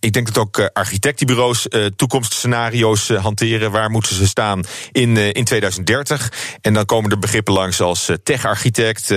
ik 0.00 0.12
denk 0.12 0.26
dat 0.26 0.38
ook 0.38 0.71
architectenbureaus 0.73 1.67
uh, 1.69 1.87
toekomstscenario's 1.97 3.09
uh, 3.09 3.23
hanteren. 3.23 3.71
Waar 3.71 3.90
moeten 3.90 4.14
ze 4.14 4.26
staan 4.26 4.64
in, 4.93 5.17
in 5.17 5.45
2030? 5.45 6.33
En 6.61 6.75
dan 6.75 6.85
komen 6.85 7.11
er 7.11 7.19
begrippen 7.19 7.55
langs 7.55 7.81
als 7.81 8.11
tech-architect, 8.23 9.14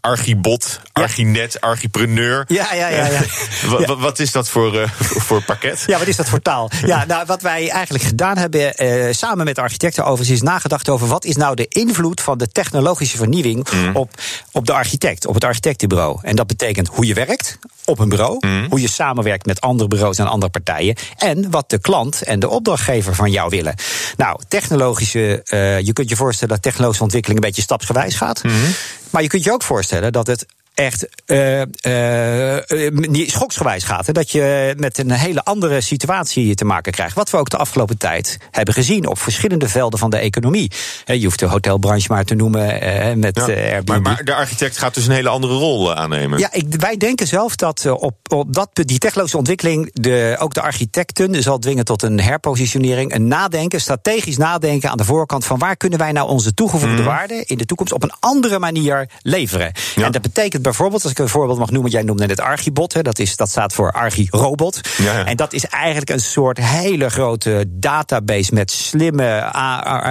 archibot, 0.00 0.80
archinet, 0.92 1.60
archipreneur. 1.60 2.44
Ja, 2.48 2.74
ja, 2.74 2.88
ja. 2.88 3.06
ja. 3.06 3.20
wat, 3.70 3.80
ja. 3.80 3.96
wat 3.96 4.18
is 4.18 4.32
dat 4.32 4.48
voor, 4.48 4.88
voor 5.26 5.42
pakket? 5.42 5.84
Ja, 5.86 5.98
wat 5.98 6.08
is 6.08 6.16
dat 6.16 6.28
voor 6.28 6.42
taal? 6.42 6.70
Ja, 6.86 7.04
nou, 7.04 7.26
wat 7.26 7.42
wij 7.42 7.70
eigenlijk 7.70 8.04
gedaan 8.04 8.38
hebben, 8.38 8.74
samen 9.14 9.44
met 9.44 9.54
de 9.54 9.60
architecten 9.60 10.04
overigens, 10.04 10.40
is 10.40 10.42
nagedacht 10.42 10.88
over 10.88 11.06
wat 11.06 11.24
is 11.24 11.36
nou 11.36 11.54
de 11.54 11.66
invloed 11.68 12.20
van 12.20 12.38
de 12.38 12.48
technologische 12.48 13.16
vernieuwing 13.16 13.70
mm. 13.70 13.96
op, 13.96 14.10
op 14.52 14.66
de 14.66 14.72
architect, 14.72 15.26
op 15.26 15.34
het 15.34 15.44
architectenbureau. 15.44 16.18
En 16.22 16.36
dat 16.36 16.46
betekent 16.46 16.88
hoe 16.88 17.06
je 17.06 17.14
werkt 17.14 17.58
op 17.84 17.98
een 17.98 18.08
bureau, 18.08 18.46
mm. 18.46 18.66
hoe 18.68 18.80
je 18.80 18.88
samenwerkt 18.88 19.46
met 19.46 19.60
andere 19.70 19.88
bureaus 19.88 20.18
en 20.18 20.26
andere 20.26 20.50
partijen. 20.50 20.94
En 21.16 21.50
wat 21.50 21.70
de 21.70 21.78
klant 21.78 22.22
en 22.22 22.40
de 22.40 22.48
opdrachtgever 22.48 23.14
van 23.14 23.30
jou 23.30 23.48
willen. 23.48 23.74
Nou, 24.16 24.40
technologische. 24.48 25.40
Uh, 25.52 25.80
je 25.80 25.92
kunt 25.92 26.08
je 26.08 26.16
voorstellen 26.16 26.54
dat 26.54 26.62
technologische 26.62 27.02
ontwikkeling 27.02 27.40
een 27.40 27.46
beetje 27.46 27.62
stapsgewijs 27.62 28.14
gaat. 28.14 28.42
Mm 28.42 28.50
-hmm. 28.50 28.74
Maar 29.10 29.22
je 29.22 29.28
kunt 29.28 29.44
je 29.44 29.52
ook 29.52 29.62
voorstellen 29.62 30.12
dat 30.12 30.26
het 30.26 30.46
echt 30.74 31.08
uh, 31.26 31.60
uh, 31.60 33.26
schoksgewijs 33.26 33.84
gaat. 33.84 34.06
Hè? 34.06 34.12
Dat 34.12 34.30
je 34.30 34.74
met 34.76 34.98
een 34.98 35.10
hele 35.10 35.44
andere 35.44 35.80
situatie 35.80 36.54
te 36.54 36.64
maken 36.64 36.92
krijgt. 36.92 37.14
Wat 37.14 37.30
we 37.30 37.36
ook 37.36 37.50
de 37.50 37.56
afgelopen 37.56 37.98
tijd 37.98 38.38
hebben 38.50 38.74
gezien 38.74 39.06
op 39.06 39.18
verschillende 39.18 39.68
velden 39.68 39.98
van 39.98 40.10
de 40.10 40.16
economie. 40.16 40.70
Je 41.04 41.24
hoeft 41.24 41.38
de 41.38 41.46
hotelbranche 41.46 42.12
maar 42.12 42.24
te 42.24 42.34
noemen 42.34 42.82
uh, 42.82 43.12
met 43.14 43.36
ja, 43.36 43.42
Airbnb. 43.42 43.88
Maar, 43.88 44.00
maar, 44.00 44.24
de 44.24 44.34
architect 44.34 44.78
gaat 44.78 44.94
dus 44.94 45.06
een 45.06 45.12
hele 45.12 45.28
andere 45.28 45.54
rol 45.54 45.94
aannemen. 45.94 46.38
Ja, 46.38 46.48
ik, 46.52 46.74
wij 46.74 46.96
denken 46.96 47.26
zelf 47.26 47.56
dat 47.56 47.86
op, 47.86 48.16
op 48.28 48.54
dat, 48.54 48.68
die 48.72 48.98
technologische 48.98 49.38
ontwikkeling 49.38 49.90
de, 49.92 50.36
ook 50.38 50.54
de 50.54 50.60
architecten 50.60 51.42
zal 51.42 51.58
dwingen 51.58 51.84
tot 51.84 52.02
een 52.02 52.20
herpositionering. 52.20 53.14
Een 53.14 53.28
nadenken, 53.28 53.80
strategisch 53.80 54.36
nadenken 54.36 54.90
aan 54.90 54.96
de 54.96 55.04
voorkant 55.04 55.44
van 55.44 55.58
waar 55.58 55.76
kunnen 55.76 55.98
wij 55.98 56.12
nou 56.12 56.28
onze 56.28 56.54
toegevoegde 56.54 57.00
mm. 57.00 57.04
waarde 57.04 57.44
in 57.46 57.58
de 57.58 57.64
toekomst 57.64 57.92
op 57.92 58.02
een 58.02 58.12
andere 58.20 58.58
manier 58.58 59.08
leveren. 59.22 59.72
Ja. 59.94 60.04
En 60.04 60.12
dat 60.12 60.22
betekent 60.22 60.59
het 60.60 60.68
bijvoorbeeld, 60.68 61.02
als 61.02 61.12
ik 61.12 61.18
een 61.18 61.28
voorbeeld 61.28 61.58
mag 61.58 61.70
noemen, 61.70 61.90
jij 61.90 62.02
noemde 62.02 62.26
het 62.26 62.40
Archibot, 62.40 62.92
hè, 62.92 63.02
dat, 63.02 63.18
is, 63.18 63.36
dat 63.36 63.48
staat 63.48 63.72
voor 63.72 63.92
Archirobot. 63.92 64.80
Ja, 64.96 65.04
ja. 65.12 65.24
En 65.24 65.36
dat 65.36 65.52
is 65.52 65.64
eigenlijk 65.64 66.10
een 66.10 66.20
soort 66.20 66.58
hele 66.58 67.10
grote 67.10 67.64
database 67.68 68.54
met 68.54 68.70
slimme 68.70 69.42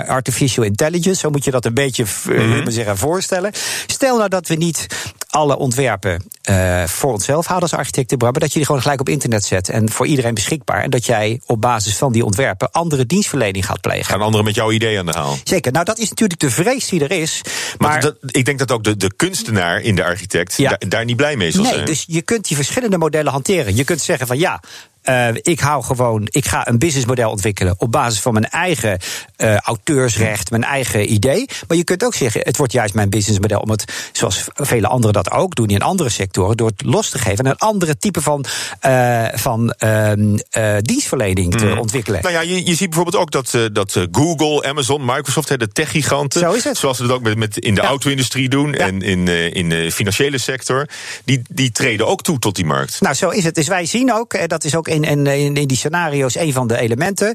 artificial 0.08 0.65
intelligence. 0.65 1.20
Zo 1.20 1.29
moet 1.29 1.44
je 1.44 1.51
dat 1.51 1.65
een 1.65 1.74
beetje 1.74 2.06
mm 2.25 2.68
zeggen, 2.70 2.98
voorstellen. 2.98 3.51
Stel 3.86 4.18
nou 4.18 4.29
dat 4.29 4.48
we 4.48 4.56
niet 4.56 4.88
alle 5.29 5.58
ontwerpen 5.58 6.24
eh, 6.41 6.84
voor 6.84 7.13
onszelf 7.13 7.46
houden 7.46 7.70
als 7.70 7.79
architecten, 7.79 8.18
maar 8.18 8.32
dat 8.32 8.51
je 8.51 8.58
die 8.58 8.65
gewoon 8.65 8.82
gelijk 8.82 9.00
op 9.00 9.10
internet 9.10 9.44
zet 9.44 9.70
en 9.70 9.91
voor 9.91 10.06
iedereen 10.06 10.34
beschikbaar. 10.34 10.84
En 10.84 10.89
dat 10.89 11.06
jij 11.06 11.41
op 11.46 11.62
basis 11.62 11.98
van 11.98 12.12
die 12.12 12.25
ontwerpen 12.25 12.72
andere 12.72 13.06
dienstverlening 13.06 13.65
gaat 13.65 13.82
plegen. 13.82 14.06
Gaan 14.06 14.22
anderen 14.22 14.46
met 14.46 14.56
jouw 14.56 14.72
idee 14.72 15.00
aan 15.00 15.06
de 15.06 15.12
haal? 15.12 15.38
Zeker, 15.44 15.72
nou 15.72 15.86
dat 15.86 16.00
is 16.00 16.10
natuurlijk 16.10 16.39
de 16.39 16.50
vrees 16.50 16.88
die 16.88 17.03
er 17.03 17.12
is. 17.12 17.41
Maar, 17.77 17.89
Maar 17.89 18.01
dat, 18.01 18.15
ik 18.25 18.46
denk 18.46 18.60
dat 18.60 18.72
ook 18.72 18.84
de, 18.84 18.98
de 18.98 19.13
kunstenaar 19.15 19.82
in 19.82 19.96
de 19.96 20.03
architect 20.03 20.38
Ja. 20.55 20.69
daar, 20.69 20.89
daar 20.89 21.05
niet 21.05 21.15
blij 21.15 21.36
mee 21.36 21.51
zal 21.51 21.63
nee, 21.63 21.74
zijn. 21.74 21.86
dus 21.86 22.03
je 22.08 22.22
kunt 22.22 22.48
die 22.48 22.55
verschillende 22.55 22.98
modellen 22.98 23.31
hanteren. 23.31 23.75
Je 23.75 23.84
kunt 23.84 24.01
zeggen 24.01 24.27
van 24.27 24.38
ja. 24.38 24.62
Eh, 25.10 25.28
ik 25.42 25.60
hou 25.60 25.84
gewoon, 25.84 26.28
ik 26.30 26.46
ga 26.48 26.68
een 26.68 26.78
businessmodel 26.80 27.30
ontwikkelen 27.32 27.75
op 27.78 27.92
basis 27.92 28.20
van 28.20 28.34
mijn 28.34 28.50
eigen 28.50 29.00
eh, 29.36 29.58
auteursrecht, 29.58 30.50
mijn 30.51 30.63
eigen 30.63 31.12
idee. 31.13 31.46
Maar 31.68 31.78
je 31.78 31.84
kunt 31.84 32.04
ook 32.04 32.13
zeggen, 32.13 32.42
het 32.44 32.58
wordt 32.58 32.74
juist 32.74 32.94
mijn 32.94 33.10
businessmodel 33.10 33.60
om 33.60 33.70
het, 33.70 34.10
zoals 34.12 34.44
vele 34.54 34.88
anderen 34.88 35.13
dat 35.13 35.32
ook 35.32 35.56
doen 35.56 35.68
in 35.68 35.82
andere 35.82 36.10
sectoren, 36.10 36.58
door 36.58 36.68
het 36.68 36.84
los 36.86 37.10
te 37.10 37.18
geven 37.20 37.46
en 37.46 37.51
een 37.51 37.58
andere 37.58 37.98
type 37.98 38.22
van, 38.22 38.46
eh, 38.80 39.25
van 39.34 39.72
ehm, 39.72 40.38
eh, 40.50 40.75
dienstverlening 40.82 41.56
te 41.58 41.75
ontwikkelen. 41.80 42.22
Nou 42.22 42.34
ja, 42.34 42.42
je, 42.42 42.66
je 42.66 42.75
ziet 42.75 42.89
bijvoorbeeld 42.89 43.16
ook 43.24 43.32
dat, 43.32 43.70
dat 43.74 44.08
Google, 44.12 44.63
Amazon, 44.63 45.06
Microsoft, 45.06 45.60
de 45.60 45.68
techgiganten, 45.68 46.39
Zo 46.39 46.51
is 46.51 46.63
het. 46.63 46.78
zoals 46.78 46.98
ze 46.98 47.04
dat 47.08 47.12
ook 47.12 47.22
met, 47.22 47.38
met 47.38 47.58
in 47.58 47.75
de 47.75 47.82
Ja. 47.82 47.88
auto-industrie 47.88 48.50
doen 48.50 48.72
Ja. 48.72 48.78
en 48.78 49.01
in, 49.01 49.28
in 49.54 49.70
de 49.70 49.92
financiële 49.92 50.38
sector, 50.38 50.88
die, 51.24 51.42
die 51.50 51.72
treden 51.72 52.08
ook 52.08 52.22
toe 52.22 52.39
tot 52.39 52.56
die 52.56 52.66
markt. 52.66 53.01
Nou, 53.01 53.16
zo 53.16 53.30
is 53.30 53.44
het. 53.44 53.56
Dus 53.56 53.68
wij 53.68 53.86
zien 53.86 54.13
ook, 54.13 54.50
dat 54.50 54.63
is 54.63 54.75
ook 54.75 54.88
in, 54.88 54.99
in, 55.03 55.27
in 55.27 55.56
in 55.58 55.68
die 55.68 55.77
scenario's 55.77 56.36
een 56.36 56.53
van 56.53 56.68
de 56.68 56.77
elementen. 56.79 57.34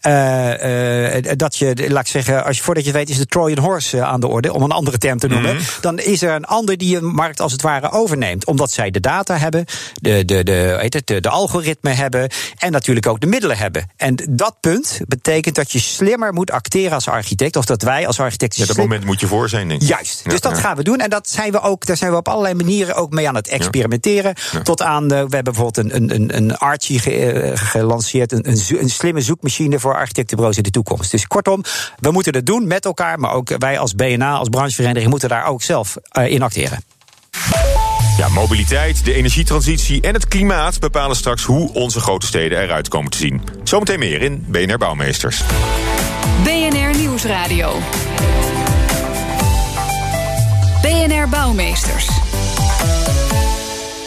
eh, 0.00 1.16
eh, 1.16 1.24
dat 1.36 1.56
je, 1.56 1.74
laat 1.88 2.04
ik 2.04 2.10
zeggen, 2.10 2.44
als 2.44 2.56
je, 2.56 2.62
voordat 2.62 2.84
je 2.84 2.90
het 2.90 2.98
weet, 2.98 3.08
is 3.10 3.18
de 3.18 3.26
Trojan 3.26 3.58
Horse 3.64 3.96
eh, 3.98 4.02
aan 4.02 4.20
de 4.20 4.26
orde, 4.26 4.52
om 4.52 4.62
een 4.62 4.70
andere 4.70 4.98
term 4.98 5.18
te 5.18 5.26
noemen. 5.28 5.56
Dan 5.80 5.98
is 5.98 6.22
er 6.22 6.34
een 6.34 6.44
ander 6.44 6.76
die 6.76 6.96
een 6.96 7.04
markt 7.06 7.40
als 7.40 7.52
het 7.52 7.62
ware 7.62 7.90
overneemt. 7.90 8.46
Omdat 8.46 8.70
zij 8.70 8.90
de 8.90 9.00
data 9.00 9.36
hebben, 9.36 9.64
de, 9.94 10.24
de, 10.24 10.42
de, 10.44 10.76
heet 10.80 10.94
het, 10.94 11.06
de, 11.06 11.20
de 11.20 11.28
algoritme 11.28 11.90
hebben 11.90 12.28
en 12.58 12.72
natuurlijk 12.72 13.06
ook 13.06 13.20
de 13.20 13.26
middelen 13.26 13.56
hebben. 13.56 13.90
En 13.96 14.16
dat 14.30 14.56
punt 14.60 15.00
betekent 15.06 15.54
dat 15.54 15.72
je 15.72 15.78
slimmer 15.78 16.32
moet 16.32 16.50
acteren 16.50 16.92
als 16.92 17.08
architect, 17.08 17.56
of 17.56 17.64
dat 17.64 17.82
wij 17.82 18.06
als 18.06 18.20
architecten 18.20 18.60
Ja, 18.60 18.66
dat 18.66 18.74
slim- 18.76 18.88
moment 18.88 19.04
moet 19.06 19.20
je 19.20 19.26
voor 19.26 19.48
zijn, 19.48 19.68
denk 19.68 19.82
ik. 19.82 19.88
Juist. 19.88 20.20
Ja, 20.24 20.30
dus 20.30 20.40
dat 20.40 20.52
ja. 20.56 20.60
gaan 20.60 20.76
we 20.76 20.82
doen. 20.82 20.98
En 20.98 21.10
dat 21.10 21.28
zijn 21.28 21.52
we 21.52 21.60
ook, 21.60 21.86
daar 21.86 21.96
zijn 21.96 22.10
we 22.10 22.16
op 22.16 22.28
allerlei 22.28 22.54
manieren 22.54 22.94
ook 22.94 23.10
mee 23.12 23.28
aan 23.28 23.34
het 23.34 23.48
experimenteren. 23.48 24.34
Tot 24.62 24.82
aan, 24.82 25.02
eh, 25.02 25.08
we 25.08 25.14
hebben 25.34 25.42
bijvoorbeeld 25.42 25.76
een, 25.76 25.96
een, 25.96 26.14
een, 26.14 26.36
een 26.36 26.56
Archie 26.56 26.93
ge- 26.98 27.10
eh, 27.32 27.50
gelanceerd. 27.54 28.32
Een, 28.32 28.48
een, 28.50 28.60
een 28.80 28.90
slimme 28.90 29.20
zoekmachine 29.20 29.78
voor 29.78 29.94
architectenbureaus 29.94 30.56
in 30.56 30.62
de 30.62 30.70
toekomst. 30.70 31.10
Dus 31.10 31.26
kortom, 31.26 31.62
we 32.00 32.10
moeten 32.10 32.34
het 32.34 32.46
doen 32.46 32.66
met 32.66 32.84
elkaar. 32.84 33.18
Maar 33.18 33.32
ook 33.32 33.56
wij 33.58 33.78
als 33.78 33.94
BNA, 33.94 34.32
als 34.32 34.48
branchevereniging, 34.48 35.10
moeten 35.10 35.28
daar 35.28 35.46
ook 35.46 35.62
zelf 35.62 35.96
eh, 36.10 36.26
in 36.30 36.42
acteren. 36.42 36.84
Ja, 38.16 38.28
mobiliteit, 38.28 39.04
de 39.04 39.14
energietransitie 39.14 40.00
en 40.02 40.14
het 40.14 40.28
klimaat 40.28 40.80
bepalen 40.80 41.16
straks 41.16 41.42
hoe 41.44 41.72
onze 41.72 42.00
grote 42.00 42.26
steden 42.26 42.62
eruit 42.62 42.88
komen 42.88 43.10
te 43.10 43.18
zien. 43.18 43.42
Zometeen 43.64 43.98
meer 43.98 44.22
in 44.22 44.44
BNR 44.48 44.78
Bouwmeesters. 44.78 45.42
BNR 46.42 46.96
Nieuwsradio. 46.98 47.78
BNR 50.82 51.28
Bouwmeesters. 51.28 52.08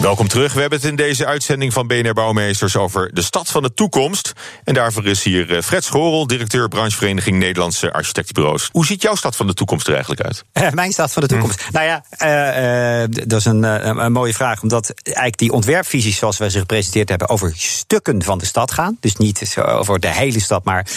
Welkom 0.08 0.28
terug. 0.28 0.54
We 0.54 0.60
hebben 0.60 0.80
het 0.80 0.88
in 0.88 0.96
deze 0.96 1.26
uitzending 1.26 1.74
van 1.74 1.88
BNR 1.88 2.14
Bouwmeesters 2.14 2.76
over 2.76 3.14
de 3.14 3.22
stad 3.22 3.50
van 3.50 3.64
de 3.64 3.74
toekomst. 3.74 4.34
En 4.64 4.74
daarvoor 4.74 5.06
is 5.06 5.24
hier 5.24 5.56
eh, 5.56 5.62
Fred 5.62 5.84
Schorel, 5.84 6.28
directeur 6.28 6.68
branchevereniging 6.68 7.38
Nederlandse 7.38 7.94
Architectenbureaus. 7.94 8.70
Hoe 8.72 8.86
ziet 8.86 9.02
jouw 9.02 9.16
stad 9.16 9.36
van 9.36 9.48
de 9.48 9.54
toekomst 9.54 9.88
er 9.88 9.94
eigenlijk 9.94 10.22
uit? 10.22 10.44
Eh, 10.58 10.72
Mijn 10.72 10.92
stad 10.92 11.14
van 11.14 11.22
de 11.22 11.28
toekomst. 11.28 11.64
Nou 11.72 11.86
ja, 11.86 12.04
eh, 12.10 13.08
dat 13.10 13.40
is 13.40 13.46
een, 13.46 13.64
een, 13.64 14.12
mooie 14.12 14.34
vraag. 14.34 14.62
Omdat 14.62 14.94
eigenlijk 15.04 15.38
die 15.38 15.52
ontwerpvisies 15.52 16.18
zoals 16.18 16.38
wij 16.38 16.50
ze 16.50 16.60
gepresenteerd 16.60 17.10
hebben... 17.10 17.30
over 17.30 17.54
stukken 17.56 18.24
van 18.24 18.38
de 18.38 18.46
stad 18.46 18.72
gaan. 18.72 18.98
Dus 19.00 19.16
niet 19.16 19.56
over 19.66 20.00
de 20.00 20.14
hele 20.14 20.40
stad, 20.40 20.64
maar 20.64 20.88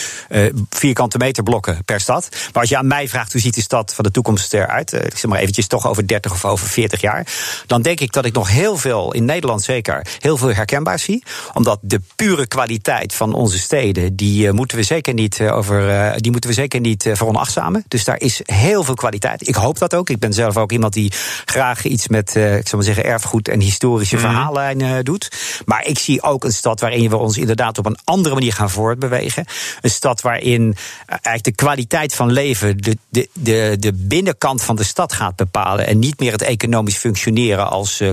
vierkante 0.71 1.19
meter 1.19 1.43
blokken 1.43 1.85
per 1.85 2.01
stad. 2.01 2.29
Maar 2.31 2.61
als 2.63 2.69
je 2.69 2.77
aan 2.77 2.87
mij 2.87 3.09
vraagt 3.09 3.33
hoe 3.33 3.41
ziet 3.41 3.55
de 3.55 3.61
stad 3.61 3.95
van 3.95 4.05
de 4.05 4.11
toekomst 4.11 4.55
eruit... 4.55 4.93
ik 4.93 5.19
zeg 5.19 5.31
maar 5.31 5.39
eventjes 5.39 5.67
toch 5.67 5.87
over 5.87 6.07
30 6.07 6.33
of 6.33 6.45
over 6.45 6.67
40 6.67 7.01
jaar... 7.01 7.27
dan 7.67 7.83
denk 7.83 8.01
ik 8.01 8.13
dat 8.13 8.25
ik 8.25 8.33
nog 8.33 8.49
heel 8.51 8.77
veel, 8.77 9.00
in 9.09 9.25
Nederland 9.25 9.63
zeker... 9.63 10.07
heel 10.19 10.37
veel 10.37 10.53
herkenbaar 10.53 10.99
zie. 10.99 11.25
Omdat 11.55 11.79
de 11.83 12.01
pure 12.17 12.47
kwaliteit 12.47 13.15
van 13.15 13.33
onze 13.33 13.59
steden... 13.59 14.17
die, 14.17 14.47
eh, 14.47 14.53
moeten, 14.53 14.77
we 14.77 14.83
zeker 14.83 15.15
niet, 15.15 15.41
eh, 15.41 15.57
over, 15.57 15.91
eh, 15.91 16.17
die 16.17 16.31
moeten 16.31 16.51
we 16.51 16.57
zeker 16.57 16.81
niet 16.81 17.11
veronachtzamen. 17.13 17.85
Dus 17.89 18.05
daar 18.05 18.21
is 18.21 18.41
heel 18.45 18.85
veel 18.85 18.95
kwaliteit. 18.95 19.49
Ik 19.49 19.55
hoop 19.55 19.79
dat 19.79 19.95
ook. 19.95 20.11
Ik 20.11 20.19
ben 20.19 20.33
zelf 20.33 20.57
ook 20.57 20.73
iemand 20.73 20.93
die 20.93 21.13
graag 21.45 21.85
iets 21.85 22.09
met 22.09 22.39
ik 22.61 22.69
zal 22.69 22.79
maar 22.79 22.87
zeggen, 22.87 23.05
erfgoed 23.05 23.49
en 23.49 23.61
historische 23.61 24.19
verhaallijnen 24.19 24.97
eh, 24.97 25.05
doet. 25.05 25.31
Maar 25.65 25.87
ik 25.87 25.99
zie 25.99 26.23
ook 26.23 26.45
een 26.45 26.53
stad 26.53 26.81
waarin 26.81 27.11
we 27.11 27.17
ons 27.17 27.37
inderdaad 27.37 27.79
op 27.79 27.87
een 27.87 27.99
andere 28.05 28.35
manier 28.35 28.53
gaan 28.53 28.71
voortbewegen. 28.71 29.45
Een 29.81 29.91
stad 29.91 30.21
waarin 30.21 30.77
eigenlijk 31.07 31.45
de 31.45 31.65
kwaliteit 31.65 32.15
van 32.15 32.33
leven 32.33 32.77
de, 32.77 32.97
de, 33.09 33.29
de, 33.33 33.77
de 33.79 33.93
binnenkant 33.93 34.63
van 34.63 34.77
de 34.77 34.85
stad 34.85 35.13
gaat 35.13 35.37
bepalen. 35.37 35.87
En 35.87 35.99
niet 35.99 36.21
meer 36.21 36.33
het 36.33 36.43
economisch 36.43 36.97
functioneren 36.97 37.71
als 37.71 38.01
eh, 38.01 38.11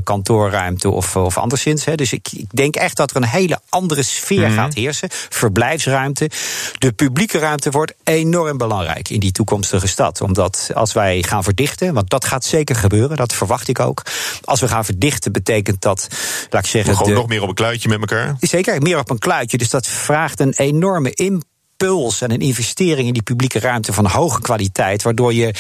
of, 0.86 1.16
of 1.16 1.38
anderszins. 1.38 1.86
Hè. 1.86 1.96
Dus 1.96 2.14
ik, 2.14 2.28
ik 2.32 2.46
denk 2.54 2.76
echt 2.76 2.98
dat 2.98 3.10
er 3.10 3.16
een 3.16 3.26
hele 3.26 3.60
andere 3.70 4.04
sfeer 4.04 4.50
gaat 4.50 4.74
heersen. 4.74 5.10
Verblijfsruimte. 5.12 6.30
De 6.78 6.92
publieke 6.92 7.38
ruimte 7.40 7.70
wordt 7.70 7.94
enorm 8.04 8.58
belangrijk 8.58 9.10
in 9.10 9.20
die 9.20 9.32
toekomstige 9.32 9.88
stad. 9.88 10.22
Omdat 10.22 10.72
als 10.74 10.94
wij 10.94 11.24
gaan 11.24 11.44
verdichten, 11.44 11.94
want 11.94 12.10
dat 12.10 12.26
gaat 12.26 12.46
zeker 12.46 12.76
gebeuren, 12.76 13.18
dat 13.18 13.34
verwacht 13.34 13.68
ik 13.68 13.80
ook. 13.80 14.02
Als 14.44 14.60
we 14.60 14.68
gaan 14.68 14.86
verdichten, 14.86 15.32
betekent 15.32 15.82
dat, 15.82 16.08
laat 16.50 16.64
ik 16.64 16.70
zeggen. 16.70 16.96
Gewoon 16.96 17.10
de- 17.10 17.18
nog 17.18 17.28
meer 17.28 17.42
op 17.42 17.50
een 17.50 17.56
kluitje 17.56 17.90
met 17.90 18.00
elkaar. 18.00 18.36
Zeker, 18.40 18.82
meer 18.82 19.00
op 19.00 19.10
een 19.10 19.20
kluitje. 19.20 19.58
Dus 19.58 19.70
dat 19.70 19.88
vraagt 19.88 20.40
een 20.40 20.54
enorme 20.56 21.12
impuls 21.78 22.22
en 22.22 22.32
een 22.32 22.40
investering 22.40 23.08
in 23.08 23.14
die 23.14 23.22
publieke 23.22 23.60
ruimte 23.60 23.94
van 23.94 24.06
hoge 24.06 24.42
kwaliteit. 24.42 25.04
Waardoor 25.04 25.34
je, 25.34 25.54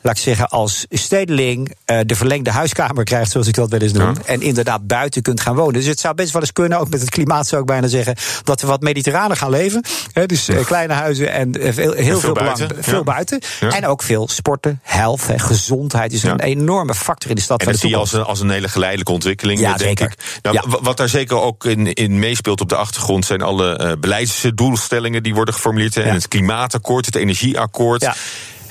laat 0.00 0.16
ik 0.16 0.22
zeggen, 0.22 0.48
als 0.48 0.86
stedeling 0.90 1.74
eh, 1.84 1.98
de 2.06 2.14
verlengde 2.14 2.50
huiskamer 2.50 3.04
krijgt, 3.04 3.30
zoals 3.30 3.46
ik 3.46 3.54
dat 3.54 3.70
wel 3.70 3.80
eens 3.80 3.92
noem. 3.92 4.14
En 4.24 4.42
inderdaad 4.42 4.86
buiten 4.86 5.22
kunt 5.22 5.40
gaan 5.40 5.54
wonen. 5.54 5.72
Dus 5.72 5.86
het 5.86 6.00
zou 6.00 6.14
best 6.14 6.32
wel 6.32 6.42
eens 6.42 6.52
kunnen, 6.52 6.78
ook 6.78 6.88
met 6.88 7.00
het 7.00 7.10
klimaat 7.10 7.46
zou 7.46 7.60
ik 7.60 7.66
bijna 7.66 7.86
zeggen, 7.86 8.16
dat 8.44 8.60
we 8.60 8.66
wat 8.66 8.80
mediterraner 8.80 9.36
gaan 9.36 9.50
leven. 9.50 9.84
Hè, 10.12 10.26
dus 10.26 10.48
eh, 10.48 10.64
kleine 10.64 10.92
huizen 10.92 11.32
en 11.32 11.52
eh, 11.52 11.74
heel 11.74 12.20
veel, 12.20 12.32
belang, 12.32 12.58
buiten, 12.58 12.84
veel 12.84 12.96
ja. 12.96 13.02
buiten. 13.02 13.40
Ja. 13.60 13.68
En 13.68 13.86
ook 13.86 14.02
veel 14.02 14.28
sporten, 14.28 14.80
health, 14.82 15.26
hè, 15.26 15.38
gezondheid 15.38 16.12
is 16.12 16.22
een 16.22 16.40
enorme 16.40 16.94
factor 16.94 17.30
in 17.30 17.36
de 17.36 17.42
stad 17.42 17.58
En 17.58 17.64
van 17.64 17.72
dat 17.72 17.82
zie 17.82 17.90
je 17.90 17.96
als 17.96 18.12
een, 18.12 18.22
als 18.22 18.40
een 18.40 18.50
hele 18.50 18.68
geleidelijke 18.68 19.12
ontwikkeling, 19.12 19.60
Ja, 19.60 19.76
denk 19.76 19.98
zeker. 19.98 20.12
ik. 20.12 20.40
Nou, 20.42 20.78
Wat 20.82 20.96
daar 20.96 21.08
zeker 21.08 21.40
ook 21.40 21.64
in, 21.64 21.92
in 21.92 22.18
meespeelt 22.18 22.60
op 22.60 22.68
de 22.68 22.76
achtergrond... 22.76 23.24
zijn 23.24 23.42
alle 23.42 23.96
beleidsdoelstellingen 24.00 25.22
die 25.22 25.34
worden 25.34 25.54
Ja. 26.00 26.08
En 26.08 26.14
het 26.14 26.28
klimaatakkoord, 26.28 27.06
het 27.06 27.14
energieakkoord. 27.14 28.10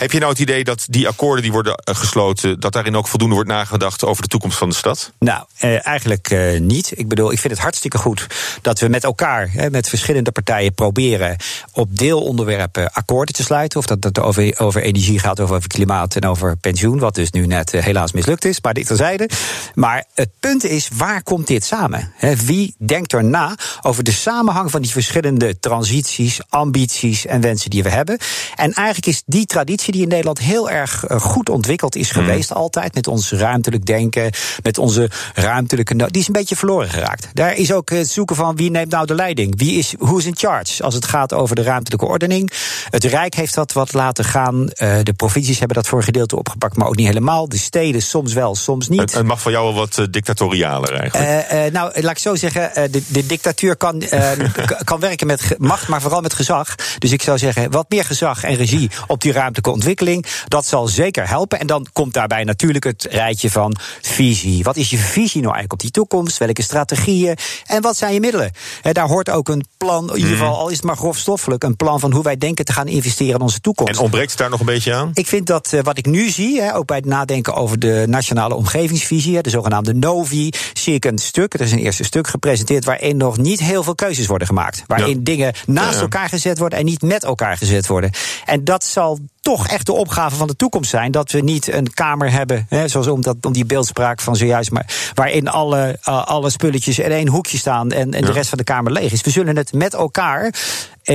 Heb 0.02 0.12
je 0.12 0.20
nou 0.20 0.32
het 0.32 0.42
idee 0.42 0.64
dat 0.64 0.86
die 0.90 1.08
akkoorden 1.08 1.44
die 1.44 1.52
worden 1.52 1.76
eh, 1.76 1.96
gesloten... 1.96 2.60
dat 2.60 2.74
daarin 2.74 2.96
ook 2.96 3.08
voldoende 3.08 3.36
wordt 3.36 3.50
nagedacht 3.50 4.06
over 4.06 4.24
de 4.24 4.28
toekomst 4.28 4.58
van 4.58 4.70
de 4.70 4.76
stad? 4.76 5.12
Nou, 5.20 5.44
eh, 5.58 5.86
eigenlijk 5.86 6.30
eh, 6.30 6.60
niet. 6.60 6.92
Ik 6.96 7.08
bedoel, 7.08 7.32
ik 7.32 7.40
vind 7.40 7.54
het 7.54 7.62
hartstikke 7.62 7.98
goed 7.98 8.28
dat 8.62 8.80
we 8.80 8.88
met 8.88 9.04
elkaar, 9.04 9.52
met 9.72 9.90
verschillende 9.90 10.32
partijen, 10.32 10.74
proberen 10.74 11.38
op 11.72 11.98
deelonderwerpen 11.98 12.94
akkoorden 12.94 13.36
te 13.36 13.44
sluiten. 13.44 13.80
Of 13.80 13.86
dat 13.86 14.04
het 14.04 14.20
over, 14.20 14.60
over 14.60 14.82
energie 14.82 15.20
gaat, 15.20 15.40
of 15.40 15.52
over 15.52 15.68
klimaat 15.68 16.16
en 16.16 16.26
over 16.26 16.58
pensioen. 16.58 17.00
Wat 17.00 17.16
dus 17.16 17.32
nu 17.32 17.46
net 17.46 17.74
eh, 17.74 17.84
helaas 17.84 18.12
mislukt 18.12 18.46
is, 18.46 18.62
maar 18.62 18.74
dit 18.74 18.88
terzijde. 18.88 19.30
Maar 19.74 20.06
het 20.14 20.30
punt 20.40 20.64
is, 20.64 20.90
waar 20.94 21.24
komt 21.24 21.48
dit 21.48 21.66
samen? 21.66 22.14
Wie 22.46 22.76
denkt 22.78 23.14
er 23.14 23.24
na 23.24 23.56
over 23.82 24.04
de 24.04 24.12
samenhang 24.12 24.72
van 24.72 24.82
die 24.82 24.92
verschillende 24.92 25.60
transities, 25.60 26.40
ambities 26.50 27.26
en 27.26 27.42
wensen 27.42 27.70
die 27.70 27.84
we 27.84 27.90
hebben? 27.90 28.18
En 28.56 28.74
eigenlijk 28.74 29.08
is 29.08 29.24
die 29.26 29.46
traditie 29.46 29.90
die 29.92 30.02
in 30.02 30.08
Nederland 30.08 30.40
heel 30.40 30.70
erg 30.70 31.06
eh, 31.06 31.20
goed 31.20 31.50
ontwikkeld 31.50 31.96
is 31.96 32.12
geweest, 32.12 32.54
altijd 32.54 32.94
met 32.96 33.08
ons 33.08 33.32
ruimtelijk 33.32 33.86
denken, 33.86 34.32
met 34.64 34.78
onze 34.78 35.10
ruimtelijke. 35.34 35.96
Die 35.96 36.22
is 36.22 36.28
een 36.28 36.34
beetje 36.34 36.56
verloren 36.56 36.90
geraakt. 36.90 37.28
Daar 37.34 37.56
is 37.56 37.74
ook 37.74 37.90
het 37.90 38.10
zoeken 38.10 38.36
van 38.36 38.56
wie 38.56 38.72
neemt 38.72 38.92
nou 38.92 39.06
de 39.06 39.16
leiding? 39.16 39.54
Wie 39.58 39.78
is, 39.78 39.94
who 40.00 40.18
is 40.18 40.26
in 40.26 40.36
charge 40.38 40.84
als 40.84 40.94
het 40.94 41.06
gaat 41.06 41.34
over 41.34 41.56
de 41.56 41.62
ruimtelijke 41.64 42.06
ordening? 42.06 42.52
Het 42.90 43.04
Rijk 43.04 43.34
heeft 43.36 43.54
dat 43.56 43.72
wat 43.74 43.94
laten 43.94 44.26
gaan. 44.26 44.70
eh, 44.70 44.96
de 45.04 45.14
provincies 45.14 45.58
hebben 45.60 45.78
dat 45.78 45.88
voor 45.88 45.98
een 45.98 46.04
gedeelte 46.04 46.38
opgepakt, 46.38 46.78
maar 46.78 46.88
ook 46.88 46.96
niet 46.96 47.08
helemaal. 47.08 47.50
De 47.50 47.58
steden 47.58 48.02
soms 48.02 48.34
wel, 48.34 48.56
soms 48.56 48.88
niet. 48.90 49.00
Het, 49.00 49.14
het 49.14 49.26
mag 49.26 49.42
van 49.42 49.52
jou 49.52 49.66
wel 49.66 49.74
wat 49.74 49.98
eh, 49.98 50.06
dictatorialer 50.10 50.94
eigenlijk. 51.00 51.30
Eh, 51.50 51.66
eh, 51.66 51.74
nou, 51.74 52.02
laat 52.02 52.12
ik 52.12 52.18
zo 52.18 52.36
zeggen, 52.36 52.76
eh, 52.76 52.84
de, 52.92 53.04
de 53.08 53.26
dictatuur 53.26 53.76
kan, 53.76 54.02
eh, 54.02 54.32
k- 54.66 54.82
kan 54.84 55.00
werken 55.00 55.28
met 55.28 55.56
macht, 55.58 55.88
maar 55.88 56.02
vooral 56.02 56.22
met 56.22 56.34
gezag. 56.34 56.76
Dus 56.98 57.12
ik 57.12 57.22
zou 57.22 57.38
zeggen, 57.38 57.72
wat 57.72 57.86
meer 57.90 58.06
gezag 58.06 58.44
en 58.44 58.56
regie 58.56 58.90
op 59.08 59.22
die 59.22 59.32
ruimtelijke 59.32 59.70
ontwikkeling. 59.86 60.26
Dat 60.48 60.66
zal 60.66 60.88
zeker 60.88 61.28
helpen. 61.30 61.60
En 61.60 61.68
dan 61.68 61.88
komt 61.94 62.14
daarbij 62.14 62.44
natuurlijk 62.44 62.84
het 62.84 63.08
rijtje 63.10 63.50
van 63.52 63.76
visie. 64.02 64.64
Wat 64.64 64.78
is 64.78 64.90
je 64.90 64.98
visie 64.98 65.42
nou 65.42 65.54
eigenlijk 65.54 65.74
op 65.74 65.80
die 65.80 65.92
toekomst? 65.92 66.38
Welke 66.38 66.62
strategieën? 66.62 67.36
En 67.66 67.82
wat 67.82 67.98
zijn 67.98 68.14
je 68.14 68.20
middelen? 68.20 68.52
daar 68.92 69.08
hoort 69.08 69.30
ook 69.30 69.50
een 69.50 69.66
plan, 69.78 70.10
in 70.10 70.16
ieder 70.16 70.32
Mhm. 70.32 70.40
geval, 70.40 70.58
al 70.58 70.70
is 70.70 70.76
het 70.76 70.86
maar 70.86 70.96
grofstoffelijk, 70.96 71.64
een 71.64 71.76
plan 71.76 72.00
van 72.00 72.12
hoe 72.14 72.24
wij 72.24 72.38
denken 72.38 72.66
te 72.66 72.74
gaan 72.74 72.88
investeren 72.88 73.34
in 73.36 73.42
onze 73.42 73.60
toekomst. 73.60 73.94
En 73.94 74.00
ontbreekt 74.00 74.30
het 74.30 74.40
daar 74.40 74.50
nog 74.50 74.60
een 74.60 74.66
beetje 74.66 74.94
aan? 74.94 75.12
Ik 75.14 75.28
vind 75.28 75.48
dat 75.48 75.74
eh, 75.74 75.82
wat 75.84 75.98
ik 75.98 76.06
nu 76.06 76.30
zie, 76.30 76.74
ook 76.74 76.86
bij 76.86 76.98
het 76.98 77.06
nadenken 77.06 77.54
over 77.54 77.80
de 77.80 78.06
nationale 78.08 78.56
omgevingsvisie, 78.56 79.42
de 79.42 79.50
zogenaamde 79.50 79.94
NOVI, 79.94 80.50
zie 80.74 80.94
ik 80.94 81.06
een 81.06 81.18
stuk, 81.18 81.54
er 81.54 81.62
is 81.62 81.72
een 81.72 81.78
eerste 81.80 82.04
stuk 82.04 82.28
gepresenteerd, 82.28 82.86
waarin 82.86 83.18
nog 83.18 83.38
niet 83.38 83.60
heel 83.60 83.84
veel 83.84 83.96
keuzes 83.96 84.28
worden 84.28 84.48
gemaakt. 84.48 84.84
Waarin 84.88 85.16
Ja. 85.16 85.20
dingen 85.24 85.54
naast 85.66 85.90
Ja, 85.90 85.96
ja. 85.96 86.02
elkaar 86.02 86.30
gezet 86.30 86.58
worden 86.58 86.80
en 86.80 86.86
niet 86.86 87.02
met 87.02 87.24
elkaar 87.24 87.58
gezet 87.58 87.88
worden. 87.88 88.12
En 88.46 88.64
dat 88.64 88.84
zal 88.84 89.20
toch 89.42 89.68
echt 89.68 89.86
de 89.86 89.94
opgave 89.94 90.36
van 90.36 90.48
de 90.48 90.56
toekomst 90.56 90.90
zijn. 90.90 91.12
Dat 91.12 91.32
we 91.32 91.40
niet 91.40 91.74
een 91.74 91.94
kamer 91.94 92.32
hebben, 92.32 92.66
hè, 92.70 92.88
zoals 92.88 93.08
om, 93.08 93.22
dat, 93.22 93.36
om 93.42 93.54
die 93.54 93.66
beeldspraak 93.66 94.20
van 94.20 94.36
zojuist, 94.36 94.72
maar 94.72 95.12
waarin 95.14 95.48
alle, 95.48 96.00
eh, 96.04 96.26
alle 96.26 96.50
spulletjes 96.50 97.00
in 97.00 97.12
één 97.12 97.28
hoekje 97.28 97.58
staan 97.58 97.92
en, 97.92 98.14
en 98.14 98.26
de 98.26 98.32
rest 98.32 98.50
van 98.50 98.58
de 98.58 98.64
kamer 98.64 98.92
leeg 98.92 99.12
is. 99.12 99.22
We 99.22 99.30
zullen 99.30 99.58
het 99.58 99.74
met 99.74 99.94
elkaar 99.94 100.54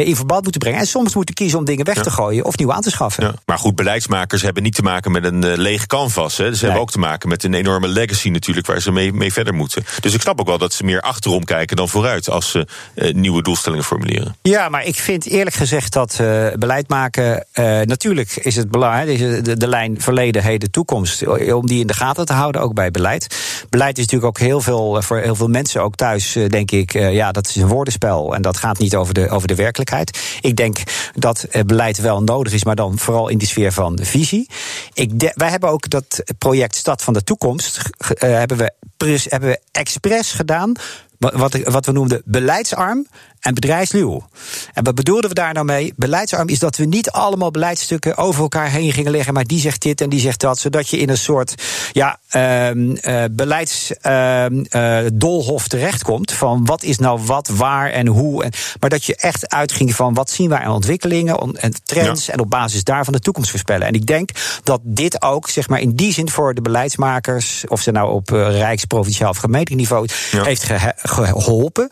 in 0.04 0.16
verband 0.16 0.42
moeten 0.42 0.60
brengen. 0.60 0.80
En 0.80 0.86
soms 0.86 1.14
moeten 1.14 1.34
kiezen 1.34 1.58
om 1.58 1.64
dingen 1.64 1.84
weg 1.84 2.02
te 2.02 2.10
gooien 2.10 2.44
of 2.44 2.56
nieuw 2.56 2.72
aan 2.72 2.80
te 2.82 2.90
schaffen. 2.90 3.24
Ja. 3.24 3.34
Maar 3.44 3.58
goed, 3.58 3.74
beleidsmakers 3.74 4.42
hebben 4.42 4.62
niet 4.62 4.74
te 4.74 4.82
maken 4.82 5.12
met 5.12 5.24
een 5.24 5.44
eh, 5.44 5.56
lege 5.56 5.86
canvas. 5.86 6.36
Hè. 6.36 6.54
Ze 6.54 6.64
hebben 6.64 6.82
ook 6.82 6.90
te 6.90 6.98
maken 6.98 7.28
met 7.28 7.44
een 7.44 7.54
enorme 7.54 7.88
legacy 7.88 8.28
natuurlijk... 8.28 8.66
waar 8.66 8.80
ze 8.80 8.92
mee, 8.92 9.12
mee 9.12 9.32
verder 9.32 9.54
moeten. 9.54 9.84
Dus 10.00 10.14
ik 10.14 10.20
snap 10.20 10.40
ook 10.40 10.46
wel 10.46 10.58
dat 10.58 10.72
ze 10.72 10.84
meer 10.84 11.00
achterom 11.00 11.44
kijken 11.44 11.76
dan 11.76 11.88
vooruit... 11.88 12.30
als 12.30 12.50
ze 12.50 12.66
eh, 12.94 13.14
nieuwe 13.14 13.42
doelstellingen 13.42 13.84
formuleren. 13.84 14.36
Ja, 14.42 14.68
maar 14.68 14.84
ik 14.84 14.96
vind 14.96 15.26
eerlijk 15.26 15.56
gezegd 15.56 15.92
dat 15.92 16.18
eh, 16.20 16.46
beleid 16.58 16.88
maken. 16.88 17.46
eh, 17.52 17.64
natuurlijk 17.80 18.36
is 18.36 18.56
het 18.56 18.70
belangrijk, 18.70 19.18
de, 19.44 19.56
de 19.56 19.68
lijn 19.68 20.00
verleden, 20.00 20.42
heden, 20.42 20.70
toekomst. 20.70 21.26
om 21.52 21.66
die 21.66 21.80
in 21.80 21.86
de 21.86 21.94
gaten 21.94 22.26
te 22.26 22.32
houden, 22.32 22.60
ook 22.60 22.74
bij 22.74 22.90
beleid. 22.90 23.36
Beleid 23.70 23.98
is 23.98 24.04
natuurlijk 24.04 24.38
ook 24.38 24.46
heel 24.46 24.60
veel, 24.60 24.96
eh, 24.96 25.02
voor 25.02 25.18
heel 25.18 25.34
veel 25.34 25.48
mensen 25.48 25.82
ook 25.82 25.94
thuis, 25.94 26.36
eh, 26.36 26.48
denk 26.48 26.70
ik. 26.70 26.94
eh, 26.94 27.12
ja, 27.14 27.32
dat 27.32 27.48
is 27.48 27.56
een 27.56 27.68
woordenspel. 27.68 28.34
En 28.34 28.42
dat 28.42 28.56
gaat 28.56 28.78
niet 28.78 28.96
over 28.96 29.14
de, 29.14 29.28
over 29.28 29.48
de 29.48 29.54
werkelijkheid. 29.54 29.84
Ik 30.40 30.56
denk 30.56 30.78
dat 31.14 31.42
eh, 31.42 31.62
beleid 31.62 31.98
wel 32.00 32.22
nodig 32.22 32.52
is, 32.52 32.64
maar 32.64 32.74
dan 32.76 32.98
vooral 32.98 33.28
in 33.28 33.38
de 33.38 33.46
sfeer 33.46 33.72
van 33.72 33.98
visie. 34.02 34.48
Ik 34.92 35.32
wij 35.34 35.50
hebben 35.50 35.70
ook 35.70 35.90
dat 35.90 36.22
project 36.38 36.74
Stad 36.74 37.02
van 37.02 37.12
de 37.12 37.22
Toekomst. 37.24 37.80
eh, 37.98 38.30
hebben, 38.30 38.56
we, 38.56 38.72
hebben 39.28 39.58
expres 39.72 40.32
gedaan. 40.32 40.72
wa- 41.18 41.36
Wat, 41.36 41.58
wat 41.64 41.86
we 41.86 41.92
noemden 41.92 42.22
beleidsarm 42.24 43.06
en 43.46 43.54
bedrijfsluw. 43.54 44.28
En 44.74 44.84
wat 44.84 44.94
bedoelden 44.94 45.28
we 45.28 45.34
daar 45.34 45.52
nou 45.54 45.66
mee? 45.66 45.92
Beleidsarm 45.96 46.48
is 46.48 46.58
dat 46.58 46.76
we 46.76 46.84
niet 46.84 47.10
allemaal 47.10 47.50
beleidstukken 47.50 48.16
over 48.16 48.42
elkaar 48.42 48.70
heen 48.70 48.92
gingen 48.92 49.10
leggen, 49.12 49.34
maar 49.34 49.44
die 49.44 49.60
zegt 49.60 49.82
dit 49.82 50.00
en 50.00 50.08
die 50.08 50.20
zegt 50.20 50.40
dat, 50.40 50.58
zodat 50.58 50.88
je 50.88 50.98
in 50.98 51.08
een 51.08 51.18
soort 51.18 51.54
ja, 51.92 52.18
ehm 52.28 52.94
eh, 52.96 53.24
beleidsdolhof 53.30 55.68
terechtkomt 55.68 56.32
van 56.32 56.64
wat 56.64 56.82
is 56.82 56.98
nou 56.98 57.20
wat, 57.24 57.48
waar 57.48 57.90
en 57.90 58.06
hoe. 58.06 58.44
En, 58.44 58.50
maar 58.80 58.90
dat 58.90 59.04
je 59.04 59.16
echt 59.16 59.48
uitging 59.48 59.94
van 59.94 60.14
wat 60.14 60.30
zien 60.30 60.48
wij 60.48 60.58
aan 60.58 60.72
ontwikkelingen 60.74 61.40
on- 61.40 61.56
en 61.56 61.72
trends 61.84 62.26
Ja. 62.26 62.32
en 62.32 62.40
op 62.40 62.50
basis 62.50 62.84
daarvan 62.84 63.12
de 63.12 63.20
toekomst 63.20 63.50
voorspellen. 63.50 63.86
En 63.86 63.94
ik 63.94 64.06
denk 64.06 64.30
dat 64.62 64.80
dit 64.84 65.22
ook, 65.22 65.48
zeg 65.48 65.68
maar, 65.68 65.80
in 65.80 65.94
die 65.94 66.12
zin 66.12 66.30
voor 66.30 66.54
de 66.54 66.62
beleidsmakers, 66.62 67.64
of 67.68 67.80
ze 67.80 67.90
nou 67.90 68.12
op 68.12 68.32
eh, 68.32 68.58
rijks, 68.58 68.84
provinciaal 68.84 69.30
of 69.30 69.36
gemeentelijk 69.36 69.80
niveau, 69.80 70.08
Ja. 70.30 70.44
heeft 70.44 70.66
geholpen. 71.02 71.88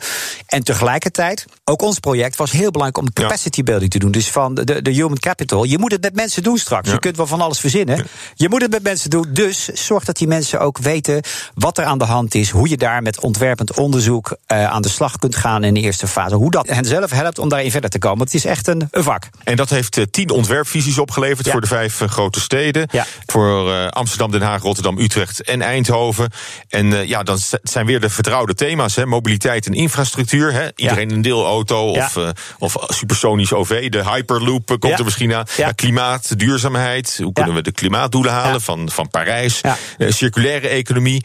En 0.46 0.62
tegelijkertijd, 0.62 1.43
ook 1.64 1.82
ons 1.82 1.98
project 1.98 2.36
was 2.36 2.50
heel 2.50 2.70
belangrijk 2.70 2.98
om 3.06 3.12
capacity 3.12 3.62
building 3.62 3.90
te 3.90 3.98
doen. 3.98 4.10
Dus 4.10 4.30
van 4.30 4.54
de, 4.54 4.82
de 4.82 4.90
human 4.90 5.18
capital. 5.18 5.64
Je 5.64 5.78
moet 5.78 5.92
het 5.92 6.02
met 6.02 6.14
mensen 6.14 6.42
doen 6.42 6.58
straks. 6.58 6.90
Je 6.90 6.98
kunt 6.98 7.16
wel 7.16 7.26
van 7.26 7.40
alles 7.40 7.60
verzinnen. 7.60 8.06
Je 8.34 8.48
moet 8.48 8.62
het 8.62 8.70
met 8.70 8.82
mensen 8.82 9.10
doen. 9.10 9.26
Dus 9.30 9.64
zorg 9.64 10.04
dat 10.04 10.16
die 10.16 10.26
mensen 10.28 10.60
ook 10.60 10.78
weten 10.78 11.22
wat 11.54 11.78
er 11.78 11.84
aan 11.84 11.98
de 11.98 12.04
hand 12.04 12.34
is. 12.34 12.50
Hoe 12.50 12.68
je 12.68 12.76
daar 12.76 13.02
met 13.02 13.20
ontwerpend 13.20 13.76
onderzoek 13.78 14.36
eh, 14.46 14.64
aan 14.64 14.82
de 14.82 14.88
slag 14.88 15.18
kunt 15.18 15.36
gaan 15.36 15.64
in 15.64 15.74
de 15.74 15.80
eerste 15.80 16.06
fase. 16.06 16.34
Hoe 16.34 16.50
dat 16.50 16.68
hen 16.68 16.84
zelf 16.84 17.10
helpt 17.10 17.38
om 17.38 17.48
daarin 17.48 17.70
verder 17.70 17.90
te 17.90 17.98
komen. 17.98 18.18
Want 18.18 18.32
het 18.32 18.44
is 18.44 18.50
echt 18.50 18.66
een, 18.68 18.88
een 18.90 19.02
vak. 19.02 19.28
En 19.44 19.56
dat 19.56 19.70
heeft 19.70 19.96
eh, 19.96 20.04
tien 20.10 20.30
ontwerpvisies 20.30 20.98
opgeleverd 20.98 21.46
Ja. 21.46 21.52
voor 21.52 21.60
de 21.60 21.66
vijf 21.66 22.00
eh, 22.00 22.08
grote 22.08 22.40
steden. 22.40 22.88
Ja. 22.90 23.06
Voor 23.26 23.90
Amsterdam, 23.90 24.30
Den 24.30 24.42
Haag, 24.42 24.62
Rotterdam, 24.62 24.98
Utrecht 24.98 25.42
en 25.42 25.62
Eindhoven. 25.62 26.30
En 26.68 27.08
ja, 27.08 27.22
dan 27.22 27.38
zijn 27.62 27.86
weer 27.86 28.00
de 28.00 28.10
vertrouwde 28.10 28.54
thema's. 28.54 28.96
Hè, 28.96 29.06
mobiliteit 29.06 29.66
en 29.66 29.72
infrastructuur. 29.72 30.52
Hè. 30.52 30.68
Iedereen 30.76 31.10
een 31.10 31.22
deelauto 31.34 31.92
Ja. 31.92 32.04
of, 32.04 32.16
eh, 32.16 32.28
of 32.58 32.76
supersonisch 32.88 33.52
OV. 33.52 33.88
De 33.90 34.10
Hyperloop 34.10 34.70
eh, 34.70 34.78
komt 34.78 34.92
Ja. 34.92 34.98
er 34.98 35.04
misschien 35.04 35.34
aan. 35.34 35.46
Ja. 35.56 35.72
Klimaat, 35.72 36.38
duurzaamheid. 36.38 37.18
Hoe 37.22 37.32
kunnen 37.32 37.54
we 37.54 37.62
de 37.62 37.72
klimaatdoelen 37.72 38.32
halen 38.32 38.60
van, 38.60 38.90
van 38.90 39.08
Parijs? 39.10 39.60
Eh, 39.60 40.10
circulaire 40.10 40.68
economie. 40.68 41.24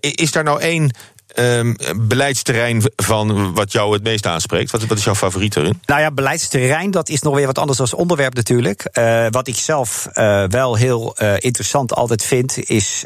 Is 0.00 0.32
daar 0.32 0.44
nou 0.44 0.60
één... 0.60 0.94
ehm, 1.34 1.74
beleidsterrein 1.96 2.82
van 2.96 3.54
wat 3.54 3.72
jou 3.72 3.92
het 3.92 4.02
meest 4.02 4.26
aanspreekt? 4.26 4.70
Wat, 4.70 4.86
wat 4.86 4.98
is 4.98 5.04
jouw 5.04 5.14
favoriet 5.14 5.56
erin? 5.56 5.80
Nou 5.86 6.00
ja, 6.00 6.10
beleidsterrein, 6.10 6.90
dat 6.90 7.08
is 7.08 7.22
nog 7.22 7.34
weer 7.34 7.46
wat 7.46 7.58
anders 7.58 7.80
als 7.80 7.94
onderwerp 7.94 8.34
natuurlijk. 8.34 8.82
Wat 9.30 9.48
ik 9.48 9.56
zelf 9.56 10.06
wel 10.48 10.74
heel 10.76 11.16
interessant 11.38 11.94
altijd 11.94 12.22
vind, 12.24 12.58
is 12.70 13.04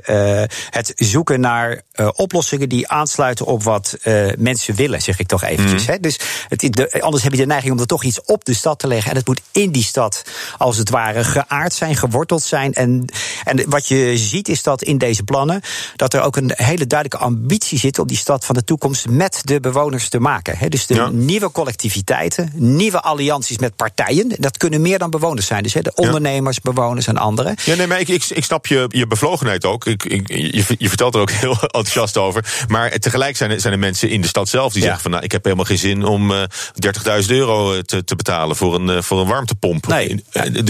het 0.71 0.93
zoeken 0.97 1.41
naar 1.41 1.83
eh, 2.03 2.09
oplossingen 2.15 2.69
die 2.69 2.89
aansluiten 2.89 3.47
op 3.47 3.63
wat 3.63 3.97
eh, 4.03 4.27
mensen 4.39 4.75
willen, 4.75 5.03
zeg 5.03 5.19
ik 5.19 5.27
toch 5.27 5.43
eventjes. 5.43 5.87
hè. 5.87 6.01
Dus 6.01 6.19
het, 6.49 6.61
de, 6.71 7.03
anders 7.03 7.23
heb 7.23 7.33
je 7.33 7.39
de 7.39 7.47
neiging 7.47 7.73
om 7.73 7.79
er 7.81 7.87
toch 7.87 8.05
iets 8.05 8.21
op 8.25 8.45
de 8.45 8.55
stad 8.55 8.79
te 8.79 8.87
leggen. 8.87 9.11
En 9.11 9.17
het 9.17 9.27
moet 9.27 9.41
in 9.53 9.71
die 9.71 9.83
stad, 9.85 10.23
als 10.59 10.77
het 10.77 10.91
ware, 10.91 11.25
geaard 11.25 11.73
zijn, 11.75 11.97
geworteld 11.97 12.43
zijn. 12.43 12.73
En, 12.73 13.05
en 13.45 13.71
wat 13.71 13.89
je 13.89 14.13
ziet 14.17 14.49
is 14.49 14.63
dat 14.63 14.83
in 14.83 14.99
deze 14.99 15.23
plannen, 15.23 15.61
dat 15.97 16.15
er 16.15 16.21
ook 16.23 16.37
een 16.37 16.51
hele 16.55 16.87
duidelijke 16.87 17.25
ambitie 17.25 17.79
zit 17.79 17.99
om 17.99 18.07
die 18.07 18.17
stad 18.17 18.45
van 18.45 18.55
de 18.55 18.65
toekomst 18.65 19.09
met 19.09 19.41
de 19.45 19.61
bewoners 19.61 20.09
te 20.09 20.21
maken. 20.21 20.59
hè. 20.59 20.69
Dus 20.69 20.87
de 20.87 20.95
Ja. 20.95 21.09
nieuwe 21.09 21.51
collectiviteiten, 21.51 22.51
nieuwe 22.55 23.01
allianties 23.01 23.59
met 23.59 23.77
partijen. 23.77 24.33
Dat 24.39 24.57
kunnen 24.57 24.81
meer 24.81 24.99
dan 24.99 25.11
bewoners 25.11 25.47
zijn. 25.47 25.63
Dus 25.63 25.75
hè, 25.75 25.81
de 25.83 25.93
ondernemers, 25.95 26.61
bewoners 26.61 27.07
en 27.07 27.17
anderen. 27.17 27.55
Ja, 27.65 27.75
nee, 27.75 27.87
maar 27.87 28.01
ik, 28.01 28.09
ik, 28.09 28.25
ik 28.29 28.45
snap 28.45 28.67
je, 28.67 28.87
je 28.89 29.07
bevlogenheid 29.07 29.65
ook. 29.65 29.87
Ik, 29.87 30.05
ik, 30.05 30.29
je, 30.29 30.75
je 30.79 30.89
vertelt 30.89 31.15
er 31.15 31.21
ook 31.21 31.31
heel 31.31 31.51
enthousiast 31.61 31.92
over. 32.17 32.65
Maar 32.69 32.99
tegelijk 32.99 33.37
zijn 33.37 33.51
er, 33.51 33.61
zijn 33.61 33.73
er 33.73 33.79
mensen 33.79 34.09
in 34.09 34.21
de 34.21 34.27
stad 34.29 34.49
zelf 34.49 34.73
die 34.73 34.81
Ja. 34.83 34.85
zeggen 34.87 35.03
van... 35.03 35.11
nou, 35.11 35.25
ik 35.25 35.33
heb 35.33 35.45
helemaal 35.45 35.65
geen 35.65 35.79
zin 35.79 36.05
om 36.05 36.31
eh 36.33 36.43
30.000 37.23 37.27
euro 37.27 37.73
eh, 37.73 37.79
te, 37.79 38.05
te 38.05 38.17
betalen 38.17 38.57
voor 38.57 38.75
een, 38.75 38.89
eh, 38.91 39.03
voor 39.03 39.21
een 39.21 39.27
warmtepomp. 39.27 39.87
Nee. 39.87 40.25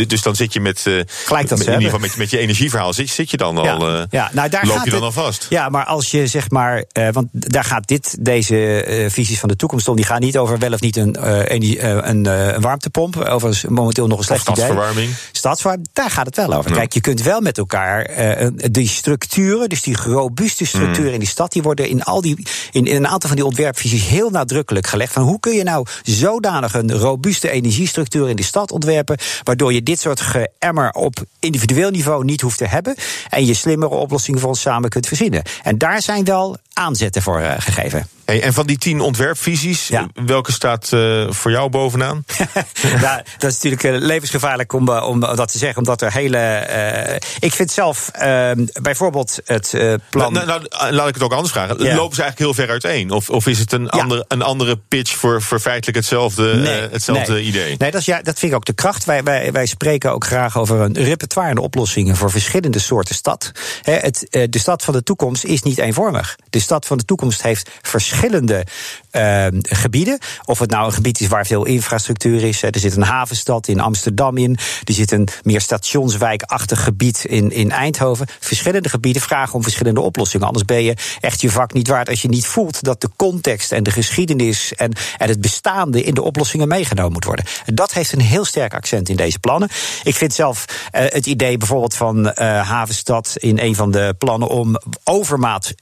Dus 0.07 0.23
dan 0.23 0.37
zit 0.37 0.53
je 0.53 0.61
met, 0.61 0.81
Gelijk 1.25 1.49
dat 1.49 1.61
in 1.61 1.67
ieder 1.67 1.83
geval 1.83 1.99
met, 1.99 2.17
met 2.17 2.31
je 2.31 2.39
energieverhaal, 2.39 2.93
zit, 2.93 3.09
zit 3.11 3.31
je 3.31 3.37
dan 3.37 3.59
al, 3.59 3.89
eh, 3.89 4.03
ja, 4.11 4.31
nou, 4.33 4.49
daar 4.49 4.67
loop 4.67 4.77
gaat 4.77 4.85
je 4.85 4.91
dan 4.91 5.05
het- 5.05 5.17
al 5.17 5.23
vast. 5.25 5.47
Ja, 5.49 5.69
maar 5.69 5.85
als 5.85 6.11
je 6.11 6.27
zeg 6.27 6.51
maar, 6.51 6.85
want 7.13 7.29
daar 7.33 7.65
gaat 7.65 7.87
dit, 7.89 8.17
deze 8.21 8.85
visies 9.11 9.39
van 9.41 9.49
de 9.49 9.57
toekomst 9.57 9.89
om, 9.89 9.97
die 9.97 10.05
gaan 10.05 10.21
niet 10.21 10.39
over 10.39 10.59
wel 10.59 10.73
of 10.73 10.81
niet 10.81 10.97
een, 10.97 11.17
een, 11.55 12.25
een 12.27 12.61
warmtepomp. 12.61 13.17
Overigens 13.17 13.65
momenteel 13.71 14.07
nog 14.07 14.19
een 14.19 14.25
slecht 14.25 14.49
idee. 14.49 14.55
stadsverwarming. 14.65 15.15
Stadsverwarming, 15.33 15.89
daar 15.93 16.11
gaat 16.11 16.27
het 16.27 16.37
wel 16.37 16.53
over. 16.53 16.71
Ja. 16.71 16.77
Kijk, 16.77 16.93
je 16.93 17.01
kunt 17.01 17.23
wel 17.23 17.41
met 17.41 17.59
elkaar 17.59 18.11
die 18.71 18.89
structuren, 18.89 19.69
dus 19.69 19.83
die 19.83 19.97
robuuste 19.97 20.65
structuren 20.65 21.01
Mm. 21.02 21.02
In 21.11 21.19
die 21.19 21.29
stad, 21.29 21.53
die 21.53 21.63
worden 21.63 21.89
in 21.89 22.03
al 22.03 22.21
die 22.21 22.47
in, 22.71 22.87
in 22.87 22.97
een 22.97 23.09
aantal 23.09 23.29
van 23.29 23.37
die 23.37 23.47
ontwerpvisies 23.47 24.07
heel 24.07 24.31
nadrukkelijk 24.31 24.87
gelegd. 24.87 25.13
Van 25.13 25.23
hoe 25.23 25.41
kun 25.41 25.53
je 25.53 25.63
nou 25.63 25.87
zodanig 26.03 26.75
een 26.75 26.93
robuuste 26.93 27.51
energiestructuur 27.51 28.29
in 28.29 28.37
de 28.37 28.43
stad 28.43 28.73
ontwerpen, 28.73 29.19
waardoor 29.43 29.73
je 29.73 29.83
dit 29.83 30.01
soort 30.01 30.21
geëmmer 30.21 30.91
op 30.91 31.25
individueel 31.39 31.91
niveau 31.91 32.25
niet 32.25 32.41
hoeft 32.41 32.59
te 32.59 32.67
hebben 32.67 32.95
en 33.29 33.47
je 33.47 33.55
slimmere 33.55 33.95
oplossingen 33.95 34.41
voor 34.41 34.49
ons 34.49 34.61
samen 34.61 34.91
kunt 34.91 35.07
verzinnen. 35.07 35.43
En 35.63 35.79
daar 35.79 36.03
zijn 36.03 36.25
wel 36.25 36.57
aanzetten 36.73 37.23
voor 37.23 37.41
eh, 37.41 37.55
gegeven. 37.59 38.09
Hey, 38.25 38.43
en 38.43 38.53
van 38.53 38.67
die 38.67 38.79
tien 38.79 39.01
ontwerpvisies, 39.01 39.89
Ja. 39.89 40.09
welke 40.27 40.53
staat 40.53 40.93
eh, 40.93 41.31
voor 41.31 41.51
jou 41.51 41.71
bovenaan? 41.71 42.25
ja, 43.01 43.23
dat 43.39 43.51
is 43.51 43.63
natuurlijk 43.63 43.83
eh, 43.83 44.07
levensgevaarlijk 44.07 44.73
om, 44.73 44.89
eh, 44.89 45.09
om 45.09 45.21
dat 45.21 45.53
te 45.53 45.59
zeggen, 45.59 45.79
omdat 45.79 46.03
er 46.03 46.13
hele. 46.13 47.21
ik 47.39 47.53
vind 47.53 47.71
zelf 47.71 48.09
eh, 48.09 48.51
bijvoorbeeld 48.83 49.39
het 49.45 49.71
plan. 50.11 50.33
Nou, 50.33 50.47
nou, 50.47 50.67
nou, 50.69 50.93
laat 50.93 51.09
ik 51.09 51.15
het 51.15 51.23
ook 51.23 51.33
anders 51.33 51.53
vragen. 51.53 51.85
Ja. 51.85 51.95
Lopen 51.95 52.17
ze 52.17 52.23
eigenlijk 52.23 52.39
heel 52.39 52.65
ver 52.65 52.73
uiteen? 52.73 53.11
Of, 53.11 53.31
of 53.31 53.47
is 53.47 53.59
het 53.59 53.73
een, 53.73 53.91
andere, 53.91 54.25
een 54.29 54.43
andere 54.43 54.77
pitch 54.89 55.17
voor, 55.17 55.43
voor 55.43 55.61
feitelijk 55.61 55.97
hetzelfde, 55.97 56.69
hetzelfde 56.91 57.33
nee. 57.33 57.43
idee? 57.43 57.77
Nee, 57.79 57.91
dat, 57.91 58.01
is, 58.01 58.07
ja, 58.07 58.23
dat 58.23 58.39
vind 58.39 58.53
ik 58.53 58.59
ook 58.59 58.65
de 58.65 58.73
kracht. 58.73 59.05
Wij, 59.05 59.23
wij, 59.23 59.53
wij 59.53 59.67
spreken 59.67 60.13
ook 60.13 60.25
graag 60.25 60.59
over 60.59 60.81
een 60.81 61.05
repertoire 61.05 61.51
aan 61.51 61.59
oplossingen 61.59 62.17
voor 62.17 62.31
verschillende 62.31 62.79
soorten 62.79 63.15
stad. 63.15 63.53
Het, 63.83 64.27
de 64.31 64.59
stad 64.59 64.85
van 64.85 64.95
de 64.95 65.03
toekomst 65.03 65.45
is 65.45 65.63
niet 65.63 65.79
eenvormig. 65.79 66.37
De 66.51 66.61
stad 66.61 66.87
van 66.87 66.99
de 66.99 67.05
toekomst 67.05 67.43
heeft 67.43 67.71
verschillende 67.83 68.12
uh, 69.13 69.47
gebieden. 69.63 70.19
Of 70.45 70.59
het 70.59 70.71
nou 70.71 70.87
een 70.87 70.93
gebied 70.93 71.21
is 71.21 71.27
waar 71.27 71.47
veel 71.47 71.65
infrastructuur 71.65 72.43
is. 72.43 72.63
Er 72.63 72.79
zit 72.79 72.97
een 72.97 73.03
havenstad 73.03 73.69
in 73.69 73.81
Amsterdam 73.81 74.37
in. 74.37 74.59
Er 74.85 74.95
zit 74.95 75.13
een 75.13 75.29
meer 75.43 75.61
stationswijkachtig 75.61 76.85
gebied 76.85 77.25
in, 77.25 77.51
in 77.51 77.71
Eindhoven. 77.71 78.27
Verschillende 78.41 78.89
gebieden 78.89 79.23
vragen 79.23 79.55
om 79.55 79.63
verschillende 79.63 80.01
oplossingen. 80.01 80.47
Anders 80.47 80.65
ben 80.65 80.83
je 80.83 80.97
echt 81.21 81.41
je 81.41 81.51
vak 81.51 81.73
niet 81.73 81.89
waard 81.89 82.09
als 82.09 82.23
je 82.23 82.29
niet 82.29 82.47
voelt 82.47 82.83
dat 82.83 83.01
de 83.01 83.11
context 83.17 83.73
en 83.73 83.83
de 83.83 83.91
geschiedenis 83.91 84.75
en, 84.75 84.93
en 85.17 85.29
het 85.29 85.41
bestaande 85.41 86.03
in 86.03 86.15
de 86.15 86.23
oplossingen 86.23 86.69
meegenomen 86.69 87.13
moet 87.13 87.25
worden. 87.25 87.45
En 87.65 87.75
dat 87.75 87.93
heeft 87.93 88.13
een 88.13 88.21
heel 88.21 88.45
sterk 88.45 88.75
accent 88.75 89.09
in 89.09 89.17
deze 89.17 89.39
plannen. 89.39 89.69
Ik 90.03 90.15
vind 90.15 90.35
zelf 90.35 90.65
uh, 90.69 91.01
het 91.09 91.27
idee 91.27 91.57
bijvoorbeeld 91.57 91.95
van 91.95 92.27
uh, 92.27 92.33
Havenstad 92.69 93.35
in 93.39 93.59
een 93.59 93.75
van 93.75 93.91
de 93.91 94.15
plannen 94.19 94.49
om 94.49 94.77
overmaat 95.05 95.75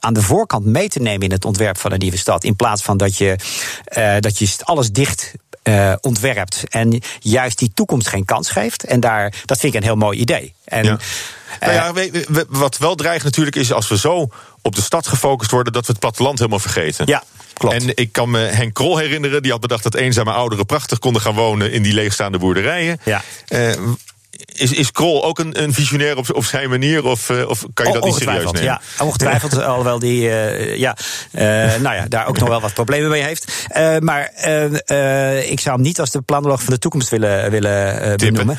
aan 0.00 0.14
de 0.14 0.22
voorkant 0.22 0.64
mee 0.64 0.88
te 0.88 1.00
nemen 1.00 1.20
in 1.20 1.32
het 1.32 1.44
ontwerp 1.44 1.78
van 1.78 1.92
een 1.92 1.98
nieuwe 1.98 2.16
stad. 2.16 2.44
In 2.44 2.56
plaats 2.56 2.82
van 2.82 2.96
dat 2.96 3.16
je, 3.16 3.36
uh, 3.98 4.16
dat 4.20 4.38
je 4.38 4.48
alles 4.62 4.90
dicht 4.90 5.32
uh, 5.64 5.92
ontwerpt 6.00 6.64
en 6.68 7.00
juist 7.20 7.58
die 7.58 7.70
toekomst 7.74 8.08
geen 8.08 8.24
kans 8.24 8.50
geeft. 8.50 8.84
En 8.84 9.00
daar, 9.00 9.34
dat 9.44 9.58
vind 9.58 9.74
ik 9.74 9.80
een 9.80 9.86
heel 9.86 9.96
mooi 9.96 10.18
idee. 10.18 10.54
En, 10.64 10.84
ja. 10.84 10.98
Nou 11.60 11.72
ja, 11.72 11.92
we, 11.92 12.46
wat 12.48 12.78
wel 12.78 12.94
dreigt 12.94 13.24
natuurlijk 13.24 13.56
is 13.56 13.72
als 13.72 13.88
we 13.88 13.98
zo 13.98 14.28
op 14.62 14.74
de 14.74 14.82
stad 14.82 15.06
gefocust 15.06 15.50
worden, 15.50 15.72
dat 15.72 15.86
we 15.86 15.92
het 15.92 16.00
platteland 16.00 16.38
helemaal 16.38 16.58
vergeten. 16.58 17.06
Ja. 17.06 17.22
Klopt. 17.52 17.74
En 17.74 17.96
ik 17.96 18.12
kan 18.12 18.30
me 18.30 18.38
Henk 18.38 18.74
Krol 18.74 18.96
herinneren, 18.96 19.42
die 19.42 19.50
had 19.50 19.60
bedacht 19.60 19.82
dat 19.82 19.94
eenzame 19.94 20.32
ouderen 20.32 20.66
prachtig 20.66 20.98
konden 20.98 21.22
gaan 21.22 21.34
wonen 21.34 21.72
in 21.72 21.82
die 21.82 21.92
leegstaande 21.92 22.38
boerderijen. 22.38 23.00
Ja. 23.04 23.22
Uh, 23.48 23.72
is, 24.54 24.72
is 24.72 24.90
Krol 24.90 25.24
ook 25.24 25.38
een, 25.38 25.62
een 25.62 25.72
visionair 25.72 26.16
op, 26.16 26.34
op 26.34 26.44
zijn 26.44 26.68
manier? 26.68 27.04
Of, 27.04 27.28
uh, 27.30 27.48
of 27.48 27.64
kan 27.74 27.86
je 27.86 27.92
dat 27.92 28.04
niet 28.04 28.14
serieus 28.14 28.44
nemen? 28.44 28.62
Ja, 28.62 28.80
ongetwijfeld. 28.98 29.62
alhoewel 29.62 29.98
die 29.98 30.20
uh, 30.20 30.76
ja, 30.76 30.96
uh, 31.32 31.42
nou 31.80 31.94
ja, 31.94 32.06
daar 32.08 32.26
ook 32.26 32.38
nog 32.38 32.48
wel 32.48 32.60
wat 32.60 32.74
problemen 32.74 33.10
mee 33.10 33.22
heeft. 33.22 33.68
maar 34.00 34.32
ik 35.44 35.60
zou 35.60 35.74
hem 35.74 35.84
niet 35.84 36.00
als 36.00 36.10
de 36.10 36.20
planoloog 36.20 36.62
van 36.62 36.72
de 36.72 36.78
toekomst 36.78 37.08
willen, 37.08 37.50
willen 37.50 38.16
benoemen. 38.16 38.56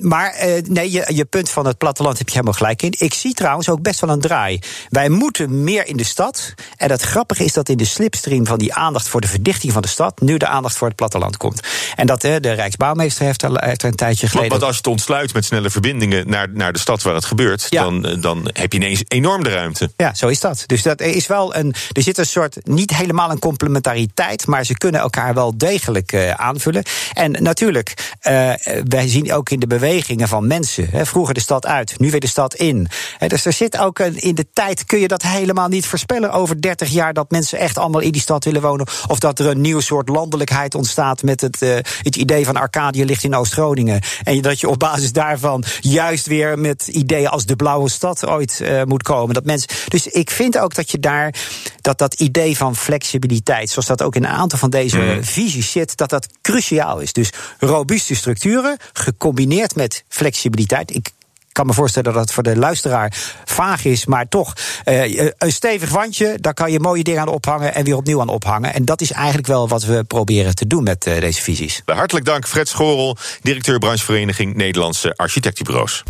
maar 0.00 0.34
nee, 0.68 0.90
je, 0.90 1.10
je 1.14 1.24
punt 1.24 1.50
van 1.50 1.66
het 1.66 1.78
platteland 1.78 2.18
heb 2.18 2.26
je 2.26 2.34
helemaal 2.34 2.54
gelijk 2.54 2.82
in. 2.82 2.94
Ik 2.98 3.14
zie 3.14 3.34
trouwens 3.34 3.68
ook 3.68 3.82
best 3.82 4.00
wel 4.00 4.10
een 4.10 4.20
draai. 4.20 4.60
Wij 4.88 5.08
moeten 5.08 5.64
meer 5.64 5.86
in 5.86 5.96
de 5.96 6.04
stad. 6.04 6.54
En 6.76 6.90
het 6.90 7.02
grappige 7.02 7.44
is 7.44 7.52
dat 7.52 7.68
in 7.68 7.76
de 7.76 7.84
slipstream 7.84 8.46
van 8.46 8.58
die 8.58 8.74
aandacht 8.74 9.08
voor 9.08 9.20
de 9.20 9.28
verdichting 9.28 9.72
van 9.72 9.82
de 9.82 9.88
stad... 9.88 10.20
nu 10.20 10.36
de 10.36 10.46
aandacht 10.46 10.76
voor 10.76 10.86
het 10.86 10.96
platteland 10.96 11.36
komt. 11.36 11.60
En 11.96 12.06
dat 12.06 12.20
de 12.20 12.36
Rijksbouwmeester 12.36 13.24
heeft 13.24 13.42
er, 13.42 13.64
heeft 13.64 13.82
er 13.82 13.88
een 13.88 13.94
tijdje 13.94 14.28
geleden 14.28 14.41
want 14.48 14.62
als 14.62 14.70
je 14.70 14.76
het 14.76 14.86
ontsluit 14.86 15.34
met 15.34 15.44
snelle 15.44 15.70
verbindingen 15.70 16.28
naar, 16.28 16.48
naar 16.52 16.72
de 16.72 16.78
stad 16.78 17.02
waar 17.02 17.14
het 17.14 17.24
gebeurt, 17.24 17.66
Ja. 17.70 17.82
dan, 17.82 18.20
dan 18.20 18.50
heb 18.52 18.72
je 18.72 18.78
ineens 18.78 19.02
enorm 19.08 19.42
de 19.42 19.50
ruimte. 19.50 19.90
Ja, 19.96 20.14
zo 20.14 20.28
is 20.28 20.40
dat. 20.40 20.64
Dus 20.66 20.82
dat 20.82 21.00
is 21.00 21.26
wel 21.26 21.54
een. 21.54 21.74
Er 21.92 22.02
zit 22.02 22.18
een 22.18 22.26
soort. 22.26 22.56
niet 22.66 22.96
helemaal 22.96 23.30
een 23.30 23.38
complementariteit. 23.38 24.46
maar 24.46 24.64
ze 24.64 24.76
kunnen 24.78 25.00
elkaar 25.00 25.34
wel 25.34 25.56
degelijk 25.58 26.12
uh, 26.12 26.30
aanvullen. 26.30 26.82
En 27.12 27.42
natuurlijk, 27.42 27.94
uh, 28.22 28.52
wij 28.84 29.08
zien 29.08 29.32
ook 29.32 29.50
in 29.50 29.60
de 29.60 29.66
bewegingen 29.66 30.28
van 30.28 30.46
mensen. 30.46 30.88
Hè, 30.90 31.06
vroeger 31.06 31.34
de 31.34 31.40
stad 31.40 31.66
uit, 31.66 31.98
nu 31.98 32.10
weer 32.10 32.20
de 32.20 32.26
stad 32.26 32.54
in. 32.54 32.88
Hè, 33.18 33.26
dus 33.26 33.44
er 33.44 33.52
zit 33.52 33.78
ook 33.78 33.98
een, 33.98 34.16
in 34.20 34.34
de 34.34 34.46
tijd. 34.52 34.84
kun 34.84 34.98
je 34.98 35.08
dat 35.08 35.22
helemaal 35.22 35.68
niet 35.68 35.86
voorspellen 35.86 36.30
over 36.32 36.60
30 36.62 36.88
jaar. 36.88 37.12
dat 37.12 37.30
mensen 37.30 37.58
echt 37.58 37.78
allemaal 37.78 38.00
in 38.00 38.12
die 38.12 38.20
stad 38.20 38.44
willen 38.44 38.62
wonen. 38.62 38.86
Of 39.06 39.18
dat 39.18 39.38
er 39.38 39.46
een 39.46 39.60
nieuw 39.60 39.80
soort 39.80 40.08
landelijkheid 40.08 40.74
ontstaat. 40.74 41.22
met 41.22 41.40
het, 41.40 41.62
uh, 41.62 41.74
het 42.02 42.16
idee 42.16 42.44
van 42.44 42.56
Arcadië 42.56 43.04
ligt 43.04 43.24
in 43.24 43.34
Oost-Groningen. 43.34 44.00
En 44.36 44.42
dat 44.42 44.60
je 44.60 44.68
op 44.68 44.78
basis 44.78 45.12
daarvan 45.12 45.64
juist 45.80 46.26
weer 46.26 46.58
met 46.58 46.86
ideeën 46.86 47.28
als 47.28 47.44
de 47.44 47.56
blauwe 47.56 47.90
stad 47.90 48.26
ooit 48.26 48.60
uh, 48.62 48.82
moet 48.82 49.02
komen. 49.02 49.34
Dat 49.34 49.44
mensen, 49.44 49.68
dus 49.88 50.06
ik 50.06 50.30
vind 50.30 50.58
ook 50.58 50.74
dat 50.74 50.90
je 50.90 50.98
daar 50.98 51.34
dat 51.80 51.98
dat 51.98 52.14
idee 52.14 52.56
van 52.56 52.76
flexibiliteit, 52.76 53.70
zoals 53.70 53.88
dat 53.88 54.02
ook 54.02 54.16
in 54.16 54.24
een 54.24 54.30
aantal 54.30 54.58
van 54.58 54.70
deze 54.70 54.98
mm. 54.98 55.24
visies 55.24 55.70
zit, 55.70 55.96
dat 55.96 56.10
dat 56.10 56.26
cruciaal 56.42 57.00
is. 57.00 57.12
Dus 57.12 57.30
robuuste 57.58 58.14
structuren 58.14 58.76
gecombineerd 58.92 59.74
met 59.74 60.04
flexibiliteit. 60.08 60.94
Ik 60.94 61.10
ik 61.52 61.58
kan 61.58 61.66
me 61.66 61.72
voorstellen 61.72 62.12
dat 62.12 62.22
het 62.22 62.32
voor 62.32 62.42
de 62.42 62.56
luisteraar 62.56 63.12
vaag 63.44 63.84
is, 63.84 64.06
maar 64.06 64.28
toch 64.28 64.52
uh, 64.84 65.30
een 65.38 65.52
stevig 65.52 65.90
wandje, 65.90 66.36
daar 66.40 66.54
kan 66.54 66.72
je 66.72 66.80
mooie 66.80 67.02
dingen 67.02 67.20
aan 67.20 67.28
ophangen 67.28 67.74
en 67.74 67.84
weer 67.84 67.96
opnieuw 67.96 68.20
aan 68.20 68.28
ophangen. 68.28 68.74
En 68.74 68.84
dat 68.84 69.00
is 69.00 69.12
eigenlijk 69.12 69.46
wel 69.46 69.68
wat 69.68 69.84
we 69.84 70.04
proberen 70.04 70.54
te 70.54 70.66
doen 70.66 70.82
met 70.82 71.06
uh, 71.06 71.20
deze 71.20 71.42
visies. 71.42 71.82
Hartelijk 71.84 72.26
dank, 72.26 72.46
Fred 72.46 72.68
Schorel, 72.68 73.16
directeur 73.42 73.78
branchevereniging 73.78 74.54
Nederlandse 74.54 75.16
Architectenbureaus. 75.16 76.02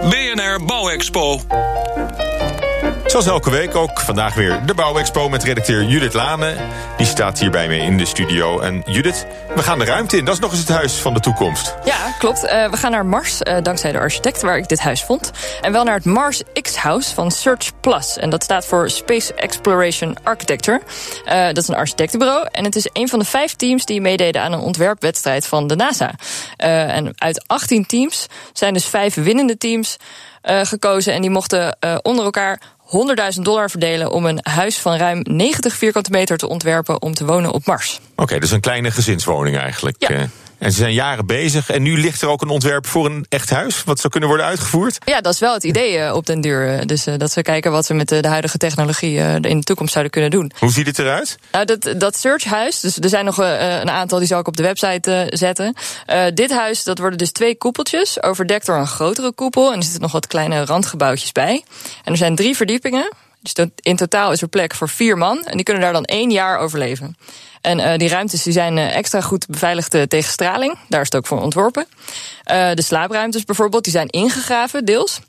BNR 0.00 0.64
Bouwexpo. 0.66 1.40
Zoals 3.10 3.26
elke 3.26 3.50
week 3.50 3.74
ook 3.74 4.00
vandaag 4.00 4.34
weer 4.34 4.66
de 4.66 4.74
Bouwexpo 4.74 5.28
met 5.28 5.44
redacteur 5.44 5.84
Judith 5.84 6.14
Lane. 6.14 6.56
Die 6.96 7.06
staat 7.06 7.38
hier 7.38 7.50
bij 7.50 7.68
me 7.68 7.76
in 7.76 7.98
de 7.98 8.04
studio. 8.04 8.60
En 8.60 8.82
Judith, 8.86 9.26
we 9.54 9.62
gaan 9.62 9.78
de 9.78 9.84
ruimte 9.84 10.16
in. 10.16 10.24
Dat 10.24 10.34
is 10.34 10.40
nog 10.40 10.50
eens 10.50 10.60
het 10.60 10.68
huis 10.68 10.92
van 10.94 11.14
de 11.14 11.20
toekomst. 11.20 11.74
Ja, 11.84 12.14
klopt. 12.18 12.44
Uh, 12.44 12.70
we 12.70 12.76
gaan 12.76 12.90
naar 12.90 13.06
Mars, 13.06 13.40
uh, 13.40 13.56
dankzij 13.62 13.92
de 13.92 13.98
architect 13.98 14.42
waar 14.42 14.56
ik 14.56 14.68
dit 14.68 14.80
huis 14.80 15.04
vond. 15.04 15.30
En 15.60 15.72
wel 15.72 15.84
naar 15.84 15.94
het 15.94 16.04
Mars 16.04 16.42
X-House 16.62 17.14
van 17.14 17.30
Search 17.30 17.80
Plus. 17.80 18.16
En 18.16 18.30
dat 18.30 18.42
staat 18.42 18.66
voor 18.66 18.90
Space 18.90 19.34
Exploration 19.34 20.16
Architecture. 20.22 20.80
Uh, 21.26 21.46
dat 21.46 21.56
is 21.56 21.68
een 21.68 21.76
architectenbureau. 21.76 22.48
En 22.50 22.64
het 22.64 22.76
is 22.76 22.88
een 22.92 23.08
van 23.08 23.18
de 23.18 23.24
vijf 23.24 23.54
teams 23.54 23.84
die 23.84 24.00
meededen 24.00 24.42
aan 24.42 24.52
een 24.52 24.60
ontwerpwedstrijd 24.60 25.46
van 25.46 25.66
de 25.66 25.76
NASA. 25.76 26.14
en 26.56 27.12
uit 27.16 27.44
18 27.46 27.86
teams 27.86 28.26
zijn 28.52 28.72
dus 28.72 28.86
vijf 28.86 29.14
winnende 29.14 29.56
teams 29.56 29.96
gekozen. 30.42 31.12
En 31.12 31.20
die 31.20 31.30
mochten 31.30 31.76
onder 32.02 32.24
elkaar 32.24 32.60
100.000 33.36 33.42
dollar 33.42 33.70
verdelen 33.70 34.10
om 34.10 34.26
een 34.26 34.38
huis 34.42 34.78
van 34.78 34.96
ruim 34.96 35.20
90 35.22 35.74
vierkante 35.74 36.10
meter 36.10 36.36
te 36.36 36.48
ontwerpen 36.48 37.02
om 37.02 37.14
te 37.14 37.24
wonen 37.24 37.52
op 37.52 37.66
Mars. 37.66 38.00
Oké, 38.10 38.22
okay, 38.22 38.38
dus 38.38 38.50
een 38.50 38.60
kleine 38.60 38.90
gezinswoning 38.90 39.56
eigenlijk. 39.56 39.96
Ja. 39.98 40.28
En 40.60 40.72
ze 40.72 40.78
zijn 40.78 40.92
jaren 40.92 41.26
bezig. 41.26 41.70
En 41.70 41.82
nu 41.82 42.00
ligt 42.00 42.22
er 42.22 42.28
ook 42.28 42.42
een 42.42 42.48
ontwerp 42.48 42.86
voor 42.86 43.06
een 43.06 43.26
echt 43.28 43.50
huis. 43.50 43.84
Wat 43.84 43.98
zou 43.98 44.08
kunnen 44.08 44.28
worden 44.28 44.46
uitgevoerd? 44.46 44.98
Ja, 45.04 45.20
dat 45.20 45.32
is 45.32 45.40
wel 45.40 45.54
het 45.54 45.64
idee 45.64 45.98
uh, 45.98 46.14
op 46.14 46.26
den 46.26 46.40
duur. 46.40 46.86
Dus 46.86 47.06
uh, 47.06 47.14
dat 47.16 47.32
ze 47.32 47.42
kijken 47.42 47.70
wat 47.70 47.86
ze 47.86 47.94
met 47.94 48.08
de, 48.08 48.20
de 48.20 48.28
huidige 48.28 48.58
technologie 48.58 49.14
uh, 49.14 49.34
in 49.34 49.40
de 49.40 49.62
toekomst 49.62 49.92
zouden 49.92 50.12
kunnen 50.12 50.30
doen. 50.30 50.52
Hoe 50.58 50.70
ziet 50.70 50.86
het 50.86 50.98
eruit? 50.98 51.38
Nou, 51.52 51.64
dat, 51.64 51.94
dat 51.96 52.16
searchhuis. 52.16 52.80
Dus 52.80 52.98
er 52.98 53.08
zijn 53.08 53.24
nog 53.24 53.38
een 53.38 53.90
aantal 53.90 54.18
die 54.18 54.26
zal 54.26 54.40
ik 54.40 54.46
op 54.46 54.56
de 54.56 54.62
website 54.62 55.26
zetten. 55.28 55.74
dit 56.34 56.50
huis, 56.50 56.84
dat 56.84 56.98
worden 56.98 57.18
dus 57.18 57.32
twee 57.32 57.56
koepeltjes. 57.56 58.22
Overdekt 58.22 58.66
door 58.66 58.76
een 58.76 58.86
grotere 58.86 59.32
koepel. 59.32 59.70
En 59.72 59.76
er 59.76 59.82
zitten 59.82 60.00
nog 60.00 60.12
wat 60.12 60.26
kleine 60.26 60.64
randgebouwtjes 60.64 61.32
bij. 61.32 61.64
En 62.04 62.12
er 62.12 62.18
zijn 62.18 62.34
drie 62.34 62.56
verdiepingen. 62.56 63.12
Dus 63.42 63.66
in 63.80 63.96
totaal 63.96 64.32
is 64.32 64.42
er 64.42 64.48
plek 64.48 64.74
voor 64.74 64.88
vier 64.88 65.18
man. 65.18 65.44
En 65.44 65.56
die 65.56 65.64
kunnen 65.64 65.82
daar 65.82 65.92
dan 65.92 66.04
één 66.04 66.30
jaar 66.30 66.58
overleven. 66.58 67.16
En 67.60 67.78
uh, 67.78 67.96
die 67.96 68.08
ruimtes 68.08 68.42
die 68.42 68.52
zijn 68.52 68.76
uh, 68.76 68.96
extra 68.96 69.20
goed 69.20 69.46
beveiligd 69.46 69.94
uh, 69.94 70.02
tegen 70.02 70.32
straling. 70.32 70.78
Daar 70.88 71.00
is 71.00 71.06
het 71.06 71.16
ook 71.16 71.26
voor 71.26 71.40
ontworpen. 71.40 71.86
de 72.44 72.82
slaapruimtes 72.82 73.44
bijvoorbeeld, 73.44 73.84
die 73.84 73.92
zijn 73.92 74.08
ingegraven, 74.08 74.84
deels. 74.84 75.20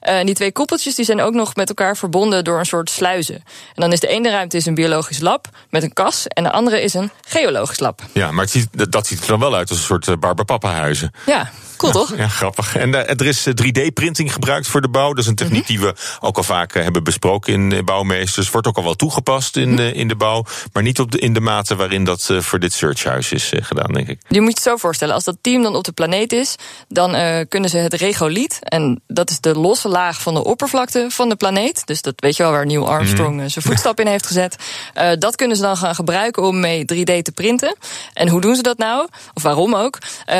en 0.00 0.26
die 0.26 0.34
twee 0.34 0.52
koepeltjes 0.52 0.94
die 0.94 1.04
zijn 1.04 1.20
ook 1.20 1.34
nog 1.34 1.54
met 1.54 1.68
elkaar 1.68 1.96
verbonden 1.96 2.44
door 2.44 2.58
een 2.58 2.66
soort 2.66 2.90
sluizen. 2.90 3.34
En 3.34 3.80
dan 3.80 3.92
is 3.92 4.00
de 4.00 4.08
ene 4.08 4.30
ruimte 4.30 4.56
is 4.56 4.66
een 4.66 4.74
biologisch 4.74 5.20
lab 5.20 5.48
met 5.70 5.82
een 5.82 5.92
kas. 5.92 6.26
En 6.26 6.42
de 6.42 6.50
andere 6.50 6.82
is 6.82 6.94
een 6.94 7.10
geologisch 7.26 7.78
lab. 7.78 8.02
Ja, 8.12 8.30
maar 8.30 8.44
het 8.44 8.52
ziet, 8.52 8.68
dat 8.90 9.06
ziet 9.06 9.20
er 9.20 9.26
dan 9.26 9.40
wel 9.40 9.54
uit 9.54 9.70
als 9.70 9.78
een 9.78 9.84
soort 9.84 10.20
barbapappenhuizen. 10.20 11.12
Ja, 11.26 11.50
cool 11.76 11.92
toch? 11.92 12.16
Ja, 12.16 12.28
grappig. 12.28 12.76
En 12.76 12.94
er 12.94 13.26
is 13.26 13.48
3D-printing 13.48 14.32
gebruikt 14.32 14.66
voor 14.66 14.80
de 14.80 14.88
bouw. 14.88 15.08
Dat 15.08 15.18
is 15.18 15.26
een 15.26 15.34
techniek 15.34 15.66
die 15.66 15.80
we 15.80 15.94
ook 16.20 16.36
al 16.36 16.42
vaak 16.42 16.74
hebben 16.74 17.04
besproken 17.04 17.52
in 17.52 17.84
bouwmeesters. 17.84 18.50
Wordt 18.50 18.66
ook 18.66 18.76
al 18.76 18.84
wel 18.84 18.94
toegepast 18.94 19.56
in, 19.56 19.78
in 19.78 20.08
de 20.08 20.16
bouw. 20.16 20.44
Maar 20.72 20.82
niet 20.82 21.00
op 21.00 21.10
de, 21.10 21.18
in 21.18 21.32
de 21.32 21.40
mate 21.40 21.76
waarin 21.78 22.04
dat 22.04 22.28
uh, 22.30 22.40
voor 22.40 22.58
dit 22.58 22.72
searchhuis 22.72 23.32
is 23.32 23.52
uh, 23.52 23.64
gedaan, 23.64 23.92
denk 23.92 24.08
ik. 24.08 24.20
Je 24.28 24.40
moet 24.40 24.48
je 24.48 24.54
het 24.54 24.62
zo 24.62 24.76
voorstellen, 24.76 25.14
als 25.14 25.24
dat 25.24 25.36
team 25.40 25.62
dan 25.62 25.74
op 25.74 25.84
de 25.84 25.92
planeet 25.92 26.32
is, 26.32 26.56
dan 26.88 27.14
uh, 27.14 27.40
kunnen 27.48 27.70
ze 27.70 27.76
het 27.76 27.94
regoliet, 27.94 28.58
en 28.60 29.02
dat 29.06 29.30
is 29.30 29.40
de 29.40 29.54
losse 29.54 29.88
laag 29.88 30.20
van 30.20 30.34
de 30.34 30.44
oppervlakte 30.44 31.06
van 31.08 31.28
de 31.28 31.36
planeet, 31.36 31.86
dus 31.86 32.02
dat 32.02 32.14
weet 32.16 32.36
je 32.36 32.42
wel 32.42 32.52
waar 32.52 32.66
Neil 32.66 32.88
Armstrong 32.88 33.40
mm. 33.40 33.48
zijn 33.48 33.64
voetstap 33.64 34.00
in 34.00 34.06
heeft 34.06 34.26
gezet, 34.26 34.56
dat 35.18 35.36
kunnen 35.36 35.56
ze 35.56 35.62
dan 35.62 35.76
gaan 35.76 35.94
gebruiken 35.94 36.42
om 36.42 36.60
mee 36.60 36.82
3D 36.82 37.22
te 37.22 37.32
printen. 37.34 37.76
En 38.12 38.28
hoe 38.28 38.40
doen 38.40 38.56
ze 38.56 38.62
dat 38.62 38.78
nou? 38.78 39.08
Of 39.34 39.42
waarom 39.42 39.74
ook? 39.74 39.98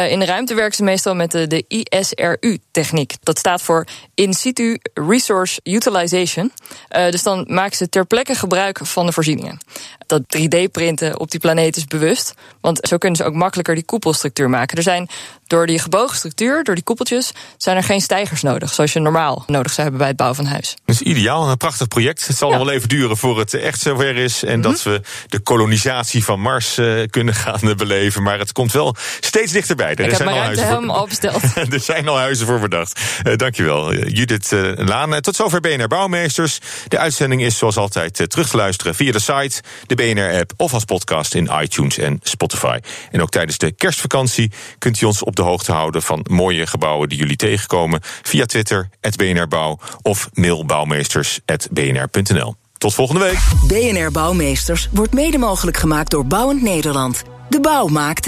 in 0.09 0.19
de 0.19 0.25
ruimte 0.25 0.55
werken 0.55 0.77
ze 0.77 0.83
meestal 0.83 1.15
met 1.15 1.31
de, 1.31 1.47
de 1.47 1.65
ISRU-techniek. 1.69 3.15
Dat 3.23 3.39
staat 3.39 3.63
voor 3.63 3.87
In 4.15 4.33
Situ 4.33 4.79
Resource 4.95 5.61
Utilization. 5.65 6.53
dus 6.89 7.23
dan 7.23 7.45
maken 7.49 7.77
ze 7.77 7.89
ter 7.89 8.07
plekke 8.07 8.35
gebruik 8.35 8.79
van 8.83 9.07
de 9.07 9.13
voorzieningen. 9.13 9.59
Dat 10.07 10.23
3D-printen 10.23 11.19
op 11.19 11.28
op 11.29 11.35
die 11.41 11.41
planeet 11.53 11.77
is 11.77 11.85
bewust. 11.85 12.35
Want 12.61 12.79
zo 12.89 12.99
kunnen 12.99 13.19
ze 13.19 13.25
ook 13.25 13.35
makkelijker 13.35 13.75
die 13.75 13.85
koepelstructuur 13.85 14.51
maken. 14.51 14.77
Er 14.77 14.83
zijn 14.83 15.09
door 15.47 15.67
die 15.67 15.79
gebogen 15.79 16.17
structuur, 16.17 16.65
door 16.65 16.75
die 16.75 16.85
koepeltjes, 16.85 17.33
zijn 17.57 17.77
er 17.77 17.83
geen 17.83 18.01
stijgers 18.01 18.43
nodig. 18.43 18.73
Zoals 18.75 18.93
je 18.93 19.01
normaal 19.01 19.45
nodig 19.47 19.69
zou 19.73 19.81
hebben 19.81 19.99
bij 19.99 20.09
het 20.09 20.17
bouwen 20.17 20.37
van 20.39 20.47
een 20.47 20.53
huis. 20.53 20.77
Dat 20.85 20.95
is 20.95 21.01
ideaal, 21.03 21.49
een 21.51 21.57
prachtig 21.57 21.89
project. 21.89 22.27
Het 22.27 22.37
zal 22.37 22.51
nog 22.51 22.59
wel 22.59 22.71
even 22.71 22.89
duren 22.89 23.17
voor 23.17 23.39
het 23.39 23.55
echt 23.55 23.81
zover 23.81 24.17
is. 24.17 24.45
En 24.45 24.61
dat 24.61 24.73
Mhm. 24.85 24.89
we 24.91 25.01
de 25.29 25.39
kolonisatie 25.39 26.25
van 26.25 26.41
Mars 26.41 26.79
eh, 26.79 27.03
kunnen 27.11 27.35
gaan 27.35 27.61
beleven. 27.77 28.23
Maar 28.23 28.39
het 28.39 28.53
komt 28.53 28.73
wel 28.73 28.97
steeds 29.21 29.53
dichterbij. 29.53 29.95
Er 29.95 30.05
heb 30.05 30.15
zijn 30.15 30.29
al 30.29 30.37
huizen 30.39 30.67
voor- 30.69 30.97
opgesteld. 31.01 31.43
er 31.73 31.81
zijn 31.81 32.09
al 32.09 32.19
huizen 32.19 32.47
voor 32.47 32.61
bedacht. 32.61 33.01
Eh, 33.23 33.37
dankjewel, 33.37 33.93
eh, 33.93 34.09
Judith 34.17 34.53
eh, 34.53 34.73
Laan. 34.77 35.21
Tot 35.21 35.37
zover 35.37 35.61
BNR 35.61 35.87
Bouwmeesters. 35.89 36.59
De 36.89 36.99
uitzending 36.99 37.43
is 37.43 37.59
zoals 37.59 37.77
altijd 37.77 38.31
terug 38.31 38.49
te 38.49 38.57
luisteren 38.57 38.95
via 38.95 39.13
de 39.13 39.19
site, 39.21 39.61
de 39.87 39.95
BNR-app 39.95 40.53
of 40.57 40.73
als 40.75 40.85
podcast 40.85 41.18
in 41.35 41.51
iTunes 41.61 41.99
en 41.99 42.21
Spotify. 42.23 42.79
En 43.11 43.23
ook 43.23 43.31
tijdens 43.31 43.59
de 43.59 43.73
kerstvakantie 43.73 44.51
kunt 44.79 45.01
u 45.01 45.07
ons 45.07 45.23
op 45.23 45.37
de 45.37 45.43
hoogte 45.43 45.73
houden 45.73 46.03
van 46.03 46.27
mooie 46.31 46.67
gebouwen 46.67 47.09
die 47.09 47.19
jullie 47.19 47.37
tegenkomen 47.37 48.01
via 48.23 48.45
Twitter, 48.45 48.89
BNR 49.17 49.49
Bouw 49.49 49.79
of 50.03 50.29
mailbouwmeesters.bnr.nl. 50.33 52.57
Tot 52.79 52.95
volgende 52.95 53.21
week. 53.21 53.39
BNR 53.67 54.11
Bouwmeesters 54.11 54.89
wordt 54.93 55.15
mede 55.15 55.39
mogelijk 55.39 55.77
gemaakt 55.77 56.11
door 56.11 56.27
Bouwend 56.27 56.63
Nederland. 56.63 57.23
De 57.49 57.61
bouw 57.61 57.87
maakt. 57.87 58.28